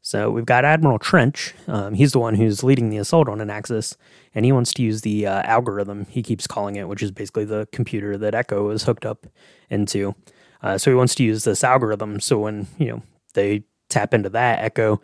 So 0.00 0.30
we've 0.30 0.46
got 0.46 0.64
Admiral 0.64 0.98
Trench. 0.98 1.54
Um, 1.66 1.94
he's 1.94 2.12
the 2.12 2.18
one 2.18 2.34
who's 2.34 2.64
leading 2.64 2.88
the 2.88 2.98
assault 2.98 3.28
on 3.28 3.40
Anaxes, 3.40 3.96
and 4.34 4.44
he 4.44 4.52
wants 4.52 4.72
to 4.74 4.82
use 4.82 5.02
the 5.02 5.26
uh, 5.26 5.42
algorithm, 5.42 6.06
he 6.06 6.22
keeps 6.22 6.46
calling 6.46 6.76
it, 6.76 6.88
which 6.88 7.02
is 7.02 7.10
basically 7.10 7.44
the 7.44 7.68
computer 7.72 8.16
that 8.16 8.34
Echo 8.34 8.70
is 8.70 8.84
hooked 8.84 9.04
up 9.04 9.26
into. 9.68 10.14
Uh, 10.62 10.78
so 10.78 10.90
he 10.90 10.94
wants 10.94 11.14
to 11.16 11.24
use 11.24 11.44
this 11.44 11.62
algorithm. 11.62 12.20
So 12.20 12.38
when, 12.38 12.66
you 12.78 12.86
know, 12.86 13.02
they 13.34 13.64
tap 13.88 14.14
into 14.14 14.28
that, 14.30 14.60
Echo, 14.60 15.00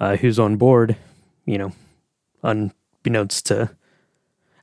uh, 0.00 0.16
who's 0.16 0.38
on 0.38 0.56
board, 0.56 0.96
you 1.44 1.58
know, 1.58 1.72
unbeknownst 2.42 3.46
to 3.46 3.70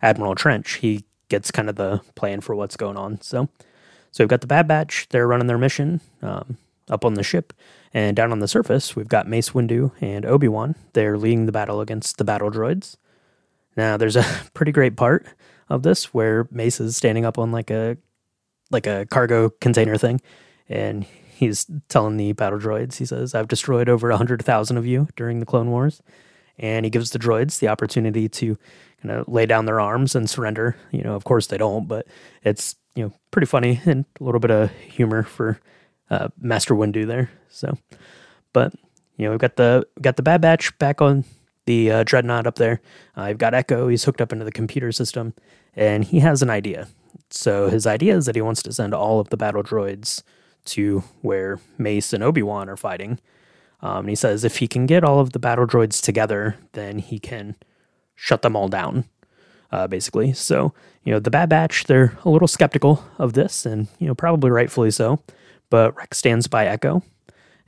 Admiral 0.01 0.35
Trench, 0.35 0.73
he 0.73 1.05
gets 1.29 1.51
kind 1.51 1.69
of 1.69 1.75
the 1.75 2.01
plan 2.15 2.41
for 2.41 2.55
what's 2.55 2.77
going 2.77 2.97
on. 2.97 3.21
So, 3.21 3.49
so 4.11 4.23
we've 4.23 4.29
got 4.29 4.41
the 4.41 4.47
Bad 4.47 4.67
Batch. 4.67 5.07
They're 5.09 5.27
running 5.27 5.47
their 5.47 5.57
mission 5.57 6.01
um, 6.21 6.57
up 6.89 7.03
on 7.03 7.15
the 7.15 7.23
ship. 7.23 7.53
And 7.95 8.13
down 8.13 8.33
on 8.33 8.39
the 8.39 8.47
surface, 8.49 8.93
we've 8.93 9.07
got 9.07 9.25
Mace 9.25 9.51
Windu 9.51 9.89
and 10.01 10.25
Obi 10.25 10.49
Wan. 10.49 10.75
They're 10.91 11.17
leading 11.17 11.45
the 11.45 11.53
battle 11.53 11.79
against 11.79 12.17
the 12.17 12.25
battle 12.25 12.51
droids. 12.51 12.97
Now, 13.77 13.95
there's 13.95 14.17
a 14.17 14.25
pretty 14.53 14.73
great 14.73 14.97
part 14.97 15.25
of 15.69 15.83
this 15.83 16.13
where 16.13 16.45
Mace 16.51 16.81
is 16.81 16.97
standing 16.97 17.23
up 17.23 17.39
on 17.39 17.53
like 17.53 17.71
a 17.71 17.95
like 18.69 18.85
a 18.85 19.05
cargo 19.09 19.49
container 19.49 19.95
thing, 19.95 20.19
and 20.67 21.05
he's 21.05 21.67
telling 21.87 22.17
the 22.17 22.33
battle 22.33 22.59
droids. 22.59 22.97
He 22.97 23.05
says, 23.05 23.33
"I've 23.33 23.47
destroyed 23.47 23.87
over 23.87 24.11
hundred 24.11 24.43
thousand 24.43 24.75
of 24.75 24.85
you 24.85 25.07
during 25.15 25.39
the 25.39 25.45
Clone 25.45 25.71
Wars," 25.71 26.01
and 26.59 26.85
he 26.85 26.89
gives 26.89 27.11
the 27.11 27.19
droids 27.19 27.59
the 27.59 27.69
opportunity 27.69 28.27
to 28.27 28.57
kind 29.01 29.11
of 29.11 29.29
lay 29.29 29.45
down 29.45 29.67
their 29.67 29.79
arms 29.79 30.15
and 30.15 30.29
surrender. 30.29 30.75
You 30.91 31.03
know, 31.03 31.15
of 31.15 31.23
course 31.23 31.47
they 31.47 31.57
don't, 31.57 31.87
but 31.87 32.07
it's 32.43 32.75
you 32.93 33.05
know 33.05 33.13
pretty 33.31 33.45
funny 33.45 33.79
and 33.85 34.03
a 34.19 34.23
little 34.25 34.41
bit 34.41 34.51
of 34.51 34.69
humor 34.71 35.23
for 35.23 35.61
uh, 36.09 36.29
Master 36.39 36.75
Windu 36.75 37.07
there. 37.07 37.29
So, 37.49 37.77
but 38.53 38.73
you 39.17 39.25
know, 39.25 39.31
we've 39.31 39.39
got 39.39 39.55
the 39.55 39.85
got 40.01 40.15
the 40.17 40.23
Bad 40.23 40.41
Batch 40.41 40.77
back 40.77 41.01
on 41.01 41.25
the 41.65 41.91
uh, 41.91 42.03
Dreadnought 42.03 42.47
up 42.47 42.55
there. 42.55 42.81
Uh, 43.15 43.25
have 43.27 43.37
got 43.37 43.53
Echo. 43.53 43.87
He's 43.87 44.03
hooked 44.03 44.21
up 44.21 44.31
into 44.31 44.45
the 44.45 44.51
computer 44.51 44.91
system, 44.91 45.33
and 45.75 46.03
he 46.03 46.19
has 46.19 46.41
an 46.41 46.49
idea. 46.49 46.87
So 47.29 47.69
his 47.69 47.87
idea 47.87 48.15
is 48.15 48.25
that 48.25 48.35
he 48.35 48.41
wants 48.41 48.61
to 48.63 48.73
send 48.73 48.93
all 48.93 49.19
of 49.19 49.29
the 49.29 49.37
battle 49.37 49.63
droids 49.63 50.21
to 50.65 51.03
where 51.21 51.59
Mace 51.77 52.13
and 52.13 52.23
Obi 52.23 52.43
Wan 52.43 52.69
are 52.69 52.77
fighting. 52.77 53.19
Um, 53.81 53.99
and 53.99 54.09
he 54.09 54.15
says 54.15 54.43
if 54.43 54.57
he 54.57 54.67
can 54.67 54.85
get 54.85 55.03
all 55.03 55.19
of 55.19 55.31
the 55.31 55.39
battle 55.39 55.67
droids 55.67 56.01
together, 56.01 56.55
then 56.73 56.99
he 56.99 57.19
can 57.19 57.55
shut 58.15 58.41
them 58.41 58.55
all 58.55 58.67
down. 58.67 59.05
Uh, 59.71 59.87
basically, 59.87 60.31
so 60.31 60.73
you 61.03 61.11
know 61.11 61.19
the 61.19 61.31
Bad 61.31 61.49
Batch 61.49 61.85
they're 61.85 62.17
a 62.23 62.29
little 62.29 62.47
skeptical 62.47 63.03
of 63.17 63.33
this, 63.33 63.65
and 63.65 63.87
you 63.99 64.07
know 64.07 64.15
probably 64.15 64.49
rightfully 64.49 64.91
so. 64.91 65.19
But 65.69 65.95
Rex 65.95 66.17
stands 66.17 66.47
by 66.47 66.67
Echo, 66.67 67.03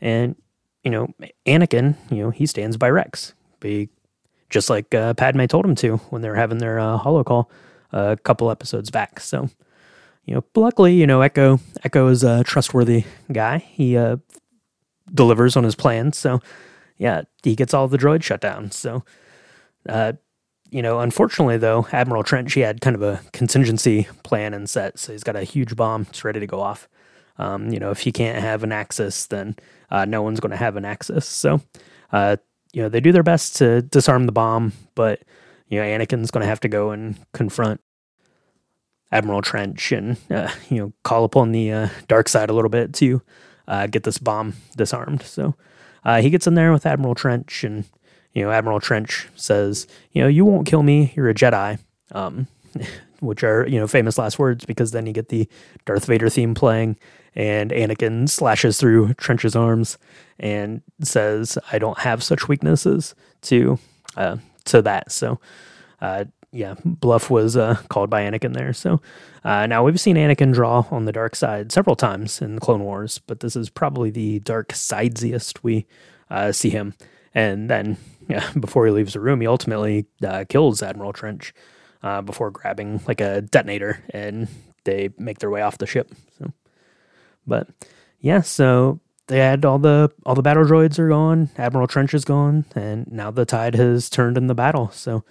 and 0.02 0.36
you 0.84 0.92
know 0.92 1.14
Anakin, 1.46 1.96
you 2.12 2.18
know 2.18 2.30
he 2.30 2.46
stands 2.46 2.78
by 2.78 2.90
Rex, 2.90 3.34
just 4.50 4.70
like 4.70 4.94
uh, 4.94 5.14
Padme 5.14 5.46
told 5.46 5.66
him 5.66 5.76
to 5.76 5.98
when 6.10 6.22
they 6.22 6.30
were 6.30 6.36
having 6.36 6.60
their 6.60 6.80
uh, 6.80 7.00
holocall 7.00 7.50
uh, 7.94 8.16
a 8.18 8.18
couple 8.18 8.52
episodes 8.52 8.90
back. 8.90 9.20
So 9.20 9.50
you 10.26 10.36
know, 10.36 10.44
luckily, 10.56 10.94
you 10.94 11.08
know 11.08 11.22
Echo 11.22 11.60
Echo 11.84 12.08
is 12.08 12.24
a 12.24 12.44
trustworthy 12.44 13.06
guy. 13.32 13.60
He 13.60 13.98
uh, 13.98 14.18
delivers 15.14 15.56
on 15.56 15.64
his 15.64 15.76
plans. 15.76 16.18
So 16.18 16.42
yeah, 16.98 17.24
he 17.44 17.56
gets 17.56 17.74
all 17.74 17.88
the 17.88 17.98
droids 17.98 18.24
shut 18.24 18.42
down. 18.42 18.72
So 18.72 19.04
uh, 19.88 20.14
you 20.70 20.82
know, 20.82 21.00
unfortunately 21.00 21.58
though, 21.58 21.88
Admiral 21.92 22.24
Trench 22.24 22.54
he 22.54 22.62
had 22.62 22.82
kind 22.82 22.96
of 22.96 23.02
a 23.02 23.22
contingency 23.34 24.08
plan 24.24 24.54
and 24.54 24.70
set. 24.70 25.00
So 25.00 25.12
he's 25.12 25.24
got 25.24 25.36
a 25.36 25.44
huge 25.44 25.76
bomb. 25.76 26.08
It's 26.10 26.24
ready 26.24 26.40
to 26.40 26.48
go 26.48 26.60
off. 26.62 26.88
Um, 27.40 27.72
you 27.72 27.80
know, 27.80 27.92
if 27.92 28.06
you 28.06 28.12
can't 28.12 28.40
have 28.40 28.64
Anaxes, 28.64 29.28
then 29.28 29.56
uh, 29.92 30.06
no 30.06 30.22
one's 30.22 30.40
going 30.40 30.52
to 30.52 30.58
have 30.58 30.76
Anaxes. 30.76 31.26
So, 31.26 31.62
uh, 32.12 32.38
you 32.74 32.82
know, 32.82 32.90
they 32.90 33.00
do 33.00 33.12
their 33.12 33.24
best 33.24 33.56
to 33.58 33.82
disarm 33.82 34.26
the 34.26 34.32
bomb, 34.32 34.74
but 34.96 35.22
you 35.68 35.80
know, 35.80 35.86
Anakin's 35.86 36.32
going 36.32 36.42
to 36.42 36.48
have 36.48 36.62
to 36.62 36.70
go 36.70 36.92
and 36.92 37.16
confront 37.34 37.82
Admiral 39.12 39.42
Trench 39.42 39.92
and 39.92 40.18
uh, 40.30 40.50
you 40.70 40.78
know 40.78 40.94
call 41.04 41.24
upon 41.24 41.52
the 41.52 41.72
uh, 41.72 41.90
dark 42.08 42.28
side 42.28 42.50
a 42.50 42.54
little 42.54 42.70
bit 42.70 42.94
to 42.96 43.22
uh, 43.68 43.88
get 43.88 44.04
this 44.04 44.18
bomb 44.18 44.54
disarmed. 44.76 45.24
So 45.24 45.56
uh, 46.04 46.22
he 46.22 46.30
gets 46.30 46.48
in 46.48 46.56
there 46.56 46.72
with 46.72 46.86
Admiral 46.86 47.16
Trench, 47.16 47.64
and 47.64 47.86
you 48.34 48.44
know, 48.44 48.52
Admiral 48.52 48.80
Trench 48.80 49.28
says, 49.36 49.88
you 50.12 50.22
know, 50.22 50.28
you 50.28 50.46
won't 50.46 50.68
kill 50.68 50.84
me. 50.84 51.14
You're 51.16 51.30
a 51.30 51.34
Jedi. 51.34 51.80
Um, 52.12 52.48
which 53.20 53.44
are 53.44 53.68
you 53.68 53.80
know 53.80 53.88
famous 53.88 54.18
last 54.18 54.38
words 54.38 54.66
because 54.66 54.92
then 54.92 55.08
you 55.08 55.14
get 55.14 55.30
the 55.30 55.50
Darth 55.86 56.06
Vader 56.06 56.30
theme 56.30 56.54
playing, 56.54 56.98
and 57.38 57.72
Anakin 57.72 58.28
slashes 58.28 58.78
through 58.78 59.14
Trench's 59.14 59.56
arms 59.56 59.98
and 60.40 60.82
says, 61.02 61.58
"I 61.72 61.80
don't 61.80 62.00
have 62.00 62.22
such 62.22 62.50
weaknesses." 62.50 63.16
To 63.44 63.80
uh, 64.18 64.38
to 64.66 64.82
that, 64.82 65.12
so 65.12 65.40
uh, 66.02 66.26
yeah, 66.52 66.76
bluff 66.84 67.30
was 67.30 67.56
uh, 67.56 67.76
called 67.90 68.10
by 68.10 68.24
Anakin 68.24 68.54
there. 68.54 68.74
So 68.74 69.00
uh, 69.44 69.68
now 69.68 69.84
we've 69.84 70.00
seen 70.00 70.16
Anakin 70.16 70.54
draw 70.54 70.86
on 70.92 71.06
the 71.06 71.12
dark 71.12 71.36
side 71.36 71.72
several 71.72 71.96
times 71.96 72.42
in 72.42 72.56
the 72.56 72.62
Clone 72.62 72.84
Wars, 72.84 73.20
but 73.28 73.42
this 73.42 73.56
is 73.56 73.70
probably 73.70 74.10
the 74.10 74.40
dark 74.40 74.70
sidesiest 74.70 75.60
we 75.64 75.86
uh, 76.30 76.52
see 76.52 76.70
him. 76.70 76.94
And 77.36 77.70
then, 77.70 77.98
yeah, 78.28 78.50
before 78.60 78.86
he 78.86 78.92
leaves 78.92 79.14
the 79.14 79.20
room, 79.20 79.42
he 79.42 79.48
ultimately 79.48 80.08
uh, 80.26 80.46
kills 80.50 80.82
Admiral 80.82 81.14
Trench 81.14 81.54
uh, 82.02 82.22
before 82.22 82.50
grabbing 82.50 83.02
like 83.08 83.22
a 83.22 83.42
detonator, 83.42 84.04
and 84.10 84.48
they 84.86 85.10
make 85.18 85.40
their 85.40 85.52
way 85.52 85.62
off 85.62 85.78
the 85.78 85.86
ship. 85.86 86.12
But 87.48 87.70
yeah, 88.20 88.42
so 88.42 89.00
they 89.28 89.40
had 89.40 89.66
all 89.66 89.80
the 89.80 90.12
all 90.26 90.36
the 90.36 90.42
battle 90.42 90.64
droids 90.64 91.00
are 91.00 91.10
gone, 91.10 91.50
Admiral 91.58 91.88
Trench 91.88 92.14
is 92.14 92.26
gone, 92.26 92.66
and 92.76 93.10
now 93.12 93.32
the 93.32 93.46
tide 93.46 93.76
has 93.76 94.10
turned 94.10 94.38
in 94.38 94.48
the 94.48 94.56
battle. 94.56 94.90
So, 94.92 95.24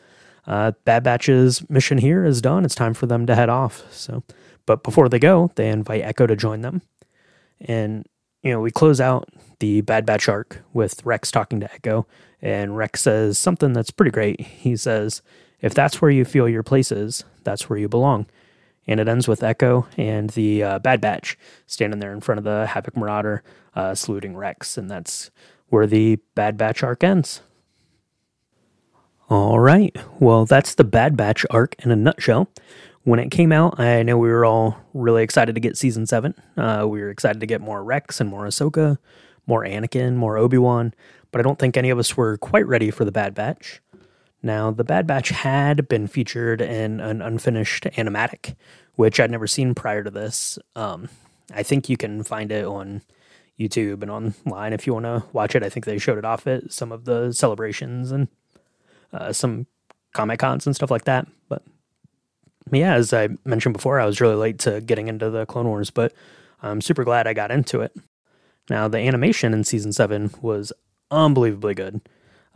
uh, 0.46 0.72
Bad 0.84 1.02
Batch's 1.02 1.68
mission 1.70 1.98
here 1.98 2.24
is 2.24 2.42
done. 2.42 2.64
It's 2.64 2.74
time 2.74 2.94
for 2.94 3.06
them 3.06 3.26
to 3.26 3.34
head 3.34 3.48
off. 3.48 3.84
So, 3.92 4.22
but 4.66 4.82
before 4.82 5.08
they 5.08 5.18
go, 5.18 5.50
they 5.56 5.68
invite 5.68 6.02
Echo 6.02 6.26
to 6.26 6.36
join 6.36 6.60
them, 6.60 6.82
and 7.60 8.06
you 8.42 8.50
know 8.50 8.60
we 8.60 8.70
close 8.70 9.00
out 9.00 9.28
the 9.60 9.80
Bad 9.80 10.04
Batch 10.06 10.28
arc 10.28 10.62
with 10.72 11.04
Rex 11.04 11.30
talking 11.30 11.60
to 11.60 11.72
Echo, 11.72 12.06
and 12.42 12.76
Rex 12.76 13.00
says 13.02 13.38
something 13.38 13.72
that's 13.72 13.90
pretty 13.90 14.10
great. 14.10 14.40
He 14.40 14.76
says, 14.76 15.22
"If 15.60 15.72
that's 15.74 16.02
where 16.02 16.10
you 16.10 16.24
feel 16.24 16.48
your 16.48 16.62
place 16.62 16.92
is, 16.92 17.24
that's 17.44 17.68
where 17.70 17.78
you 17.78 17.88
belong." 17.88 18.26
And 18.86 19.00
it 19.00 19.08
ends 19.08 19.26
with 19.26 19.42
Echo 19.42 19.86
and 19.96 20.30
the 20.30 20.62
uh, 20.62 20.78
Bad 20.78 21.00
Batch 21.00 21.38
standing 21.66 22.00
there 22.00 22.12
in 22.12 22.20
front 22.20 22.38
of 22.38 22.44
the 22.44 22.66
Havoc 22.66 22.96
Marauder, 22.96 23.42
uh, 23.74 23.94
saluting 23.94 24.36
Rex, 24.36 24.78
and 24.78 24.90
that's 24.90 25.30
where 25.68 25.86
the 25.86 26.18
Bad 26.34 26.56
Batch 26.56 26.82
arc 26.82 27.02
ends. 27.02 27.42
All 29.28 29.58
right, 29.58 29.96
well, 30.20 30.44
that's 30.44 30.74
the 30.74 30.84
Bad 30.84 31.16
Batch 31.16 31.44
arc 31.50 31.74
in 31.84 31.90
a 31.90 31.96
nutshell. 31.96 32.48
When 33.02 33.18
it 33.18 33.30
came 33.30 33.52
out, 33.52 33.78
I 33.78 34.02
know 34.02 34.18
we 34.18 34.28
were 34.28 34.44
all 34.44 34.78
really 34.94 35.22
excited 35.22 35.54
to 35.54 35.60
get 35.60 35.76
season 35.76 36.06
seven. 36.06 36.34
Uh, 36.56 36.86
we 36.88 37.00
were 37.00 37.10
excited 37.10 37.40
to 37.40 37.46
get 37.46 37.60
more 37.60 37.82
Rex 37.82 38.20
and 38.20 38.30
more 38.30 38.44
Ahsoka, 38.44 38.98
more 39.46 39.64
Anakin, 39.64 40.14
more 40.14 40.36
Obi 40.36 40.58
Wan, 40.58 40.92
but 41.30 41.40
I 41.40 41.42
don't 41.42 41.58
think 41.58 41.76
any 41.76 41.90
of 41.90 41.98
us 41.98 42.16
were 42.16 42.36
quite 42.38 42.66
ready 42.66 42.90
for 42.90 43.04
the 43.04 43.12
Bad 43.12 43.34
Batch. 43.34 43.80
Now, 44.46 44.70
the 44.70 44.84
Bad 44.84 45.08
Batch 45.08 45.30
had 45.30 45.88
been 45.88 46.06
featured 46.06 46.60
in 46.60 47.00
an 47.00 47.20
unfinished 47.20 47.82
animatic, 47.96 48.54
which 48.94 49.18
I'd 49.18 49.32
never 49.32 49.48
seen 49.48 49.74
prior 49.74 50.04
to 50.04 50.10
this. 50.10 50.56
Um, 50.76 51.08
I 51.52 51.64
think 51.64 51.88
you 51.88 51.96
can 51.96 52.22
find 52.22 52.52
it 52.52 52.64
on 52.64 53.02
YouTube 53.58 54.02
and 54.02 54.10
online 54.10 54.72
if 54.72 54.86
you 54.86 54.94
want 54.94 55.06
to 55.06 55.24
watch 55.32 55.56
it. 55.56 55.64
I 55.64 55.68
think 55.68 55.84
they 55.84 55.98
showed 55.98 56.16
it 56.16 56.24
off 56.24 56.46
at 56.46 56.72
some 56.72 56.92
of 56.92 57.06
the 57.06 57.32
celebrations 57.32 58.12
and 58.12 58.28
uh, 59.12 59.32
some 59.32 59.66
comic 60.14 60.38
cons 60.38 60.64
and 60.64 60.76
stuff 60.76 60.92
like 60.92 61.06
that. 61.06 61.26
But 61.48 61.64
yeah, 62.70 62.94
as 62.94 63.12
I 63.12 63.30
mentioned 63.44 63.72
before, 63.72 63.98
I 63.98 64.06
was 64.06 64.20
really 64.20 64.36
late 64.36 64.60
to 64.60 64.80
getting 64.80 65.08
into 65.08 65.28
the 65.28 65.44
Clone 65.46 65.66
Wars, 65.66 65.90
but 65.90 66.12
I'm 66.62 66.80
super 66.80 67.02
glad 67.02 67.26
I 67.26 67.34
got 67.34 67.50
into 67.50 67.80
it. 67.80 67.96
Now, 68.70 68.86
the 68.86 68.98
animation 68.98 69.52
in 69.52 69.64
season 69.64 69.92
seven 69.92 70.30
was 70.40 70.72
unbelievably 71.10 71.74
good. 71.74 72.00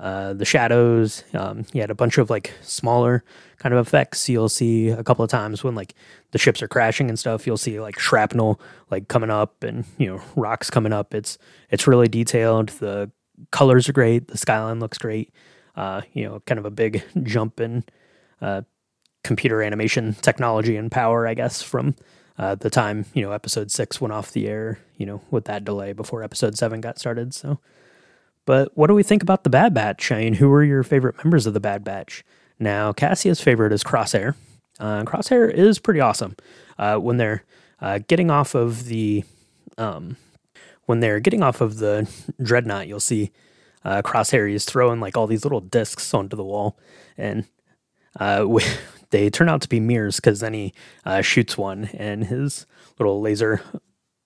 Uh, 0.01 0.33
the 0.33 0.47
shadows, 0.47 1.25
um, 1.35 1.67
you 1.75 1.83
had 1.83 1.91
a 1.91 1.95
bunch 1.95 2.17
of 2.17 2.31
like 2.31 2.55
smaller 2.63 3.23
kind 3.59 3.75
of 3.75 3.87
effects. 3.87 4.31
You'll 4.31 4.49
see 4.49 4.89
a 4.89 5.05
couple 5.05 5.23
of 5.23 5.31
times 5.31 5.63
when 5.63 5.75
like 5.75 5.95
the 6.31 6.39
ships 6.39 6.63
are 6.63 6.69
crashing 6.69 7.11
and 7.11 7.19
stuff. 7.19 7.47
You'll 7.47 7.59
see 7.59 7.79
like 7.79 7.99
shrapnel 7.99 8.59
like 8.91 9.09
coming 9.09 9.29
up 9.29 9.63
and 9.63 9.85
you 9.99 10.07
know 10.07 10.23
rocks 10.37 10.71
coming 10.71 10.95
up. 10.95 11.13
It's 11.15 11.37
it's 11.69 11.87
really 11.87 12.09
detailed. 12.09 12.71
The 12.71 13.11
colors 13.51 13.91
are 13.91 13.93
great. 13.93 14.29
The 14.29 14.39
skyline 14.39 14.81
looks 14.81 14.97
great. 14.97 15.35
Uh, 15.77 16.01
you 16.15 16.25
know, 16.25 16.41
kind 16.47 16.59
of 16.59 16.65
a 16.65 16.71
big 16.71 17.05
jump 17.23 17.61
in 17.61 17.85
uh, 18.41 18.63
computer 19.23 19.63
animation 19.63 20.15
technology 20.15 20.77
and 20.77 20.91
power, 20.91 21.27
I 21.27 21.35
guess, 21.35 21.61
from 21.61 21.95
uh, 22.39 22.55
the 22.55 22.71
time 22.71 23.05
you 23.13 23.21
know 23.21 23.33
episode 23.33 23.71
six 23.71 24.01
went 24.01 24.15
off 24.15 24.33
the 24.33 24.49
air. 24.49 24.79
You 24.97 25.05
know, 25.05 25.21
with 25.31 25.45
that 25.45 25.63
delay 25.63 25.93
before 25.93 26.23
episode 26.23 26.57
seven 26.57 26.81
got 26.81 26.99
started. 26.99 27.35
So, 27.35 27.59
but 28.47 28.77
what 28.77 28.87
do 28.87 28.95
we 28.95 29.03
think 29.03 29.23
about 29.23 29.45
the 29.45 29.51
Bad 29.51 29.75
Batch? 29.75 30.11
I 30.11 30.21
mean, 30.21 30.35
who 30.35 30.51
are 30.53 30.65
your 30.65 30.83
favorite 30.83 31.17
members 31.25 31.47
of 31.47 31.55
the 31.55 31.61
Bad 31.61 31.85
Batch? 31.85 32.25
Now, 32.59 32.93
Cassia's 32.93 33.41
favorite 33.41 33.73
is 33.73 33.83
Crosshair. 33.83 34.35
Uh, 34.79 35.05
Crosshair 35.05 35.53
is 35.53 35.79
pretty 35.79 36.01
awesome 36.01 36.37
uh, 36.79 36.97
when 36.97 37.17
they're 37.17 37.45
uh, 37.81 38.01
getting 38.07 38.31
off 38.31 38.55
of 38.55 38.87
the 38.87 39.25
um, 39.79 40.17
when 40.87 41.01
they're 41.01 41.21
getting 41.21 41.43
off 41.43 41.61
of 41.61 41.79
the 41.79 42.11
dreadnought. 42.43 42.89
You'll 42.89 43.01
see 43.01 43.31
uh, 43.85 44.03
Crosshair 44.03 44.53
is 44.53 44.65
throwing 44.65 45.01
like 45.01 45.17
all 45.17 45.27
these 45.27 45.45
little 45.45 45.61
discs 45.61 46.13
onto 46.13 46.37
the 46.37 46.45
wall, 46.45 46.79
and 47.17 47.45
uh, 48.19 48.47
they 49.11 49.31
turn 49.31 49.49
out 49.49 49.63
to 49.63 49.69
be 49.69 49.81
mirrors 49.81 50.17
because 50.17 50.41
then 50.41 50.55
he 50.55 50.75
uh, 51.05 51.21
shoots 51.23 51.57
one, 51.57 51.91
and 51.95 52.25
his 52.25 52.67
little 52.99 53.21
laser 53.21 53.63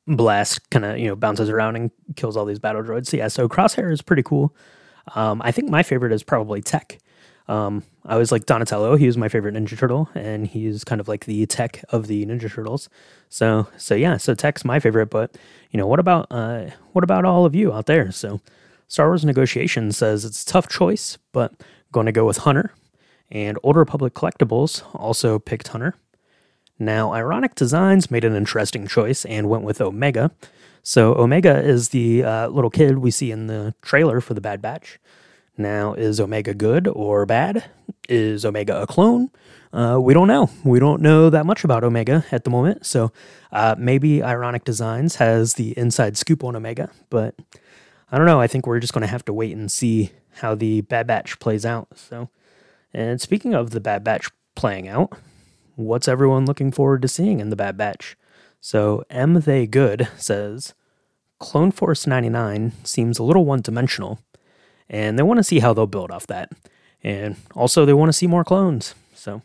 blast 0.06 0.68
kind 0.70 0.84
of 0.84 0.98
you 0.98 1.08
know 1.08 1.16
bounces 1.16 1.48
around 1.48 1.76
and 1.76 1.90
kills 2.16 2.36
all 2.36 2.44
these 2.44 2.58
battle 2.58 2.82
droids. 2.82 3.06
So, 3.06 3.16
yeah, 3.16 3.28
so 3.28 3.48
Crosshair 3.48 3.90
is 3.92 4.02
pretty 4.02 4.22
cool. 4.22 4.54
Um, 5.14 5.42
I 5.44 5.50
think 5.52 5.68
my 5.68 5.82
favorite 5.82 6.12
is 6.12 6.22
probably 6.22 6.62
Tech. 6.62 6.98
Um, 7.46 7.82
I 8.06 8.16
was 8.16 8.32
like 8.32 8.46
Donatello. 8.46 8.96
He 8.96 9.06
was 9.06 9.18
my 9.18 9.28
favorite 9.28 9.54
Ninja 9.54 9.78
Turtle, 9.78 10.08
and 10.14 10.46
he's 10.46 10.82
kind 10.82 11.00
of 11.00 11.08
like 11.08 11.26
the 11.26 11.44
Tech 11.46 11.84
of 11.90 12.06
the 12.06 12.24
Ninja 12.24 12.50
Turtles. 12.50 12.88
So, 13.28 13.66
so 13.76 13.94
yeah, 13.94 14.16
so 14.16 14.34
Tech's 14.34 14.64
my 14.64 14.80
favorite. 14.80 15.10
But 15.10 15.36
you 15.70 15.78
know, 15.78 15.86
what 15.86 16.00
about 16.00 16.26
uh, 16.30 16.70
what 16.92 17.04
about 17.04 17.24
all 17.24 17.44
of 17.44 17.54
you 17.54 17.72
out 17.72 17.86
there? 17.86 18.10
So, 18.12 18.40
Star 18.88 19.08
Wars 19.08 19.24
Negotiation 19.24 19.92
says 19.92 20.24
it's 20.24 20.42
a 20.42 20.46
tough 20.46 20.68
choice, 20.68 21.18
but 21.32 21.52
going 21.92 22.06
to 22.06 22.12
go 22.12 22.24
with 22.26 22.38
Hunter. 22.38 22.72
And 23.30 23.58
Old 23.62 23.76
Republic 23.76 24.14
Collectibles 24.14 24.82
also 24.94 25.38
picked 25.38 25.68
Hunter. 25.68 25.94
Now, 26.78 27.12
Ironic 27.12 27.54
Designs 27.54 28.10
made 28.10 28.24
an 28.24 28.34
interesting 28.34 28.86
choice 28.86 29.24
and 29.24 29.48
went 29.48 29.64
with 29.64 29.80
Omega. 29.80 30.30
So, 30.82 31.14
Omega 31.14 31.62
is 31.62 31.90
the 31.90 32.24
uh, 32.24 32.48
little 32.48 32.70
kid 32.70 32.98
we 32.98 33.10
see 33.10 33.30
in 33.30 33.46
the 33.46 33.74
trailer 33.80 34.20
for 34.20 34.34
the 34.34 34.40
Bad 34.40 34.60
Batch. 34.60 34.98
Now, 35.56 35.94
is 35.94 36.18
Omega 36.18 36.52
good 36.52 36.88
or 36.88 37.24
bad? 37.26 37.64
Is 38.08 38.44
Omega 38.44 38.82
a 38.82 38.86
clone? 38.86 39.30
Uh, 39.72 39.98
we 40.00 40.12
don't 40.12 40.28
know. 40.28 40.50
We 40.64 40.78
don't 40.80 41.00
know 41.00 41.30
that 41.30 41.46
much 41.46 41.64
about 41.64 41.84
Omega 41.84 42.24
at 42.32 42.44
the 42.44 42.50
moment. 42.50 42.84
So, 42.84 43.12
uh, 43.52 43.76
maybe 43.78 44.22
Ironic 44.22 44.64
Designs 44.64 45.16
has 45.16 45.54
the 45.54 45.78
inside 45.78 46.16
scoop 46.16 46.42
on 46.42 46.56
Omega, 46.56 46.90
but 47.08 47.36
I 48.10 48.18
don't 48.18 48.26
know. 48.26 48.40
I 48.40 48.46
think 48.48 48.66
we're 48.66 48.80
just 48.80 48.92
going 48.92 49.02
to 49.02 49.08
have 49.08 49.24
to 49.26 49.32
wait 49.32 49.56
and 49.56 49.70
see 49.70 50.12
how 50.38 50.54
the 50.54 50.80
Bad 50.82 51.06
Batch 51.06 51.38
plays 51.38 51.64
out. 51.64 51.88
So, 51.96 52.30
and 52.92 53.20
speaking 53.20 53.54
of 53.54 53.70
the 53.70 53.80
Bad 53.80 54.02
Batch 54.04 54.28
playing 54.56 54.88
out, 54.88 55.12
what's 55.76 56.08
everyone 56.08 56.46
looking 56.46 56.72
forward 56.72 57.02
to 57.02 57.08
seeing 57.08 57.40
in 57.40 57.50
the 57.50 57.56
Bad 57.56 57.76
Batch? 57.76 58.16
So, 58.60 59.04
M 59.10 59.34
They 59.40 59.66
Good 59.66 60.08
says 60.16 60.74
Clone 61.38 61.70
Force 61.70 62.06
99 62.06 62.72
seems 62.84 63.18
a 63.18 63.22
little 63.22 63.44
one 63.44 63.60
dimensional, 63.60 64.18
and 64.88 65.18
they 65.18 65.22
want 65.22 65.38
to 65.38 65.44
see 65.44 65.58
how 65.58 65.72
they'll 65.72 65.86
build 65.86 66.10
off 66.10 66.26
that. 66.28 66.50
And 67.02 67.36
also, 67.54 67.84
they 67.84 67.92
want 67.92 68.08
to 68.08 68.14
see 68.14 68.26
more 68.26 68.44
clones. 68.44 68.94
So, 69.14 69.42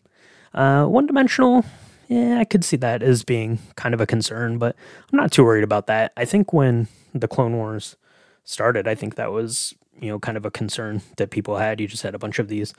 uh, 0.54 0.86
one 0.86 1.06
dimensional, 1.06 1.66
yeah, 2.08 2.40
I 2.40 2.46
could 2.46 2.64
see 2.64 2.78
that 2.78 3.04
as 3.04 3.24
being 3.24 3.60
kind 3.76 3.94
of 3.94 4.02
a 4.02 4.08
concern, 4.08 4.58
but 4.58 4.76
I'm 5.12 5.18
not 5.18 5.32
too 5.32 5.44
worried 5.44 5.64
about 5.64 5.88
that. 5.88 6.14
I 6.16 6.26
think 6.26 6.54
when 6.54 6.88
the 7.14 7.28
Clone 7.28 7.56
Wars 7.56 7.98
started, 8.46 8.88
I 8.88 8.96
think 8.96 9.16
that 9.16 9.32
was, 9.32 9.76
you 10.00 10.10
know, 10.10 10.20
kind 10.20 10.38
of 10.38 10.46
a 10.46 10.52
concern 10.52 11.02
that 11.18 11.30
people 11.30 11.58
had. 11.58 11.80
You 11.80 11.88
just 11.88 12.04
had 12.04 12.16
a 12.16 12.20
bunch 12.20 12.40
of 12.40 12.48
these 12.48 12.74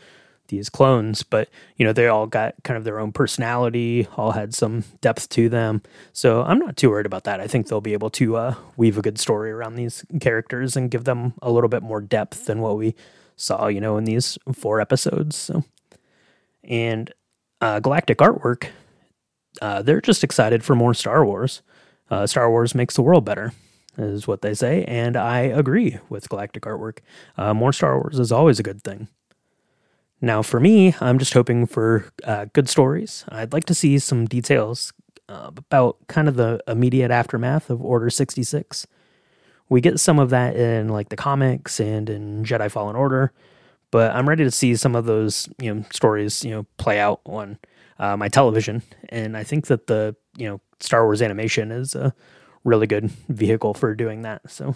these 0.50 0.68
clones, 0.68 1.22
but 1.22 1.48
you 1.76 1.86
know, 1.86 1.92
they 1.92 2.06
all 2.06 2.26
got 2.26 2.54
kind 2.62 2.76
of 2.76 2.84
their 2.84 3.00
own 3.00 3.12
personality, 3.12 4.06
all 4.16 4.32
had 4.32 4.54
some 4.54 4.84
depth 5.00 5.28
to 5.30 5.48
them. 5.48 5.82
So 6.12 6.42
I'm 6.42 6.58
not 6.58 6.76
too 6.76 6.90
worried 6.90 7.06
about 7.06 7.24
that. 7.24 7.40
I 7.40 7.46
think 7.46 7.66
they'll 7.66 7.80
be 7.80 7.94
able 7.94 8.10
to 8.10 8.36
uh, 8.36 8.54
weave 8.76 8.98
a 8.98 9.02
good 9.02 9.18
story 9.18 9.50
around 9.50 9.76
these 9.76 10.04
characters 10.20 10.76
and 10.76 10.90
give 10.90 11.04
them 11.04 11.32
a 11.40 11.50
little 11.50 11.68
bit 11.68 11.82
more 11.82 12.00
depth 12.00 12.46
than 12.46 12.60
what 12.60 12.76
we 12.76 12.94
saw, 13.36 13.68
you 13.68 13.80
know, 13.80 13.96
in 13.96 14.04
these 14.04 14.38
four 14.52 14.80
episodes. 14.80 15.36
So, 15.36 15.64
and 16.64 17.12
uh, 17.60 17.80
Galactic 17.80 18.18
Artwork, 18.18 18.66
uh, 19.62 19.82
they're 19.82 20.00
just 20.00 20.22
excited 20.22 20.62
for 20.62 20.74
more 20.74 20.94
Star 20.94 21.24
Wars. 21.24 21.62
Uh, 22.10 22.26
Star 22.26 22.50
Wars 22.50 22.74
makes 22.74 22.94
the 22.94 23.02
world 23.02 23.24
better, 23.24 23.52
is 23.96 24.26
what 24.26 24.42
they 24.42 24.54
say, 24.54 24.84
and 24.84 25.16
I 25.16 25.40
agree 25.40 25.98
with 26.08 26.28
Galactic 26.28 26.64
Artwork. 26.64 26.98
Uh, 27.36 27.54
more 27.54 27.72
Star 27.72 27.98
Wars 28.00 28.18
is 28.18 28.32
always 28.32 28.58
a 28.58 28.64
good 28.64 28.82
thing. 28.82 29.08
Now, 30.20 30.42
for 30.42 30.60
me, 30.60 30.94
I'm 31.00 31.18
just 31.18 31.32
hoping 31.32 31.66
for 31.66 32.04
uh, 32.24 32.46
good 32.52 32.68
stories. 32.68 33.24
I'd 33.28 33.52
like 33.52 33.64
to 33.66 33.74
see 33.74 33.98
some 33.98 34.26
details 34.26 34.92
uh, 35.28 35.50
about 35.56 35.96
kind 36.08 36.28
of 36.28 36.36
the 36.36 36.60
immediate 36.68 37.10
aftermath 37.10 37.70
of 37.70 37.82
Order 37.82 38.10
66. 38.10 38.86
We 39.70 39.80
get 39.80 40.00
some 40.00 40.18
of 40.18 40.30
that 40.30 40.56
in 40.56 40.88
like 40.88 41.08
the 41.08 41.16
comics 41.16 41.80
and 41.80 42.10
in 42.10 42.44
Jedi 42.44 42.70
Fallen 42.70 42.96
Order, 42.96 43.32
but 43.90 44.14
I'm 44.14 44.28
ready 44.28 44.44
to 44.44 44.50
see 44.50 44.74
some 44.74 44.96
of 44.96 45.04
those 45.06 45.48
you 45.60 45.72
know 45.72 45.84
stories 45.92 46.44
you 46.44 46.50
know 46.50 46.66
play 46.76 46.98
out 46.98 47.20
on 47.24 47.58
uh, 47.98 48.16
my 48.16 48.28
television. 48.28 48.82
And 49.10 49.36
I 49.36 49.44
think 49.44 49.68
that 49.68 49.86
the 49.86 50.16
you 50.36 50.48
know 50.48 50.60
Star 50.80 51.04
Wars 51.04 51.22
animation 51.22 51.70
is 51.70 51.94
a 51.94 52.12
really 52.64 52.88
good 52.88 53.10
vehicle 53.28 53.72
for 53.72 53.94
doing 53.94 54.22
that. 54.22 54.50
So, 54.50 54.74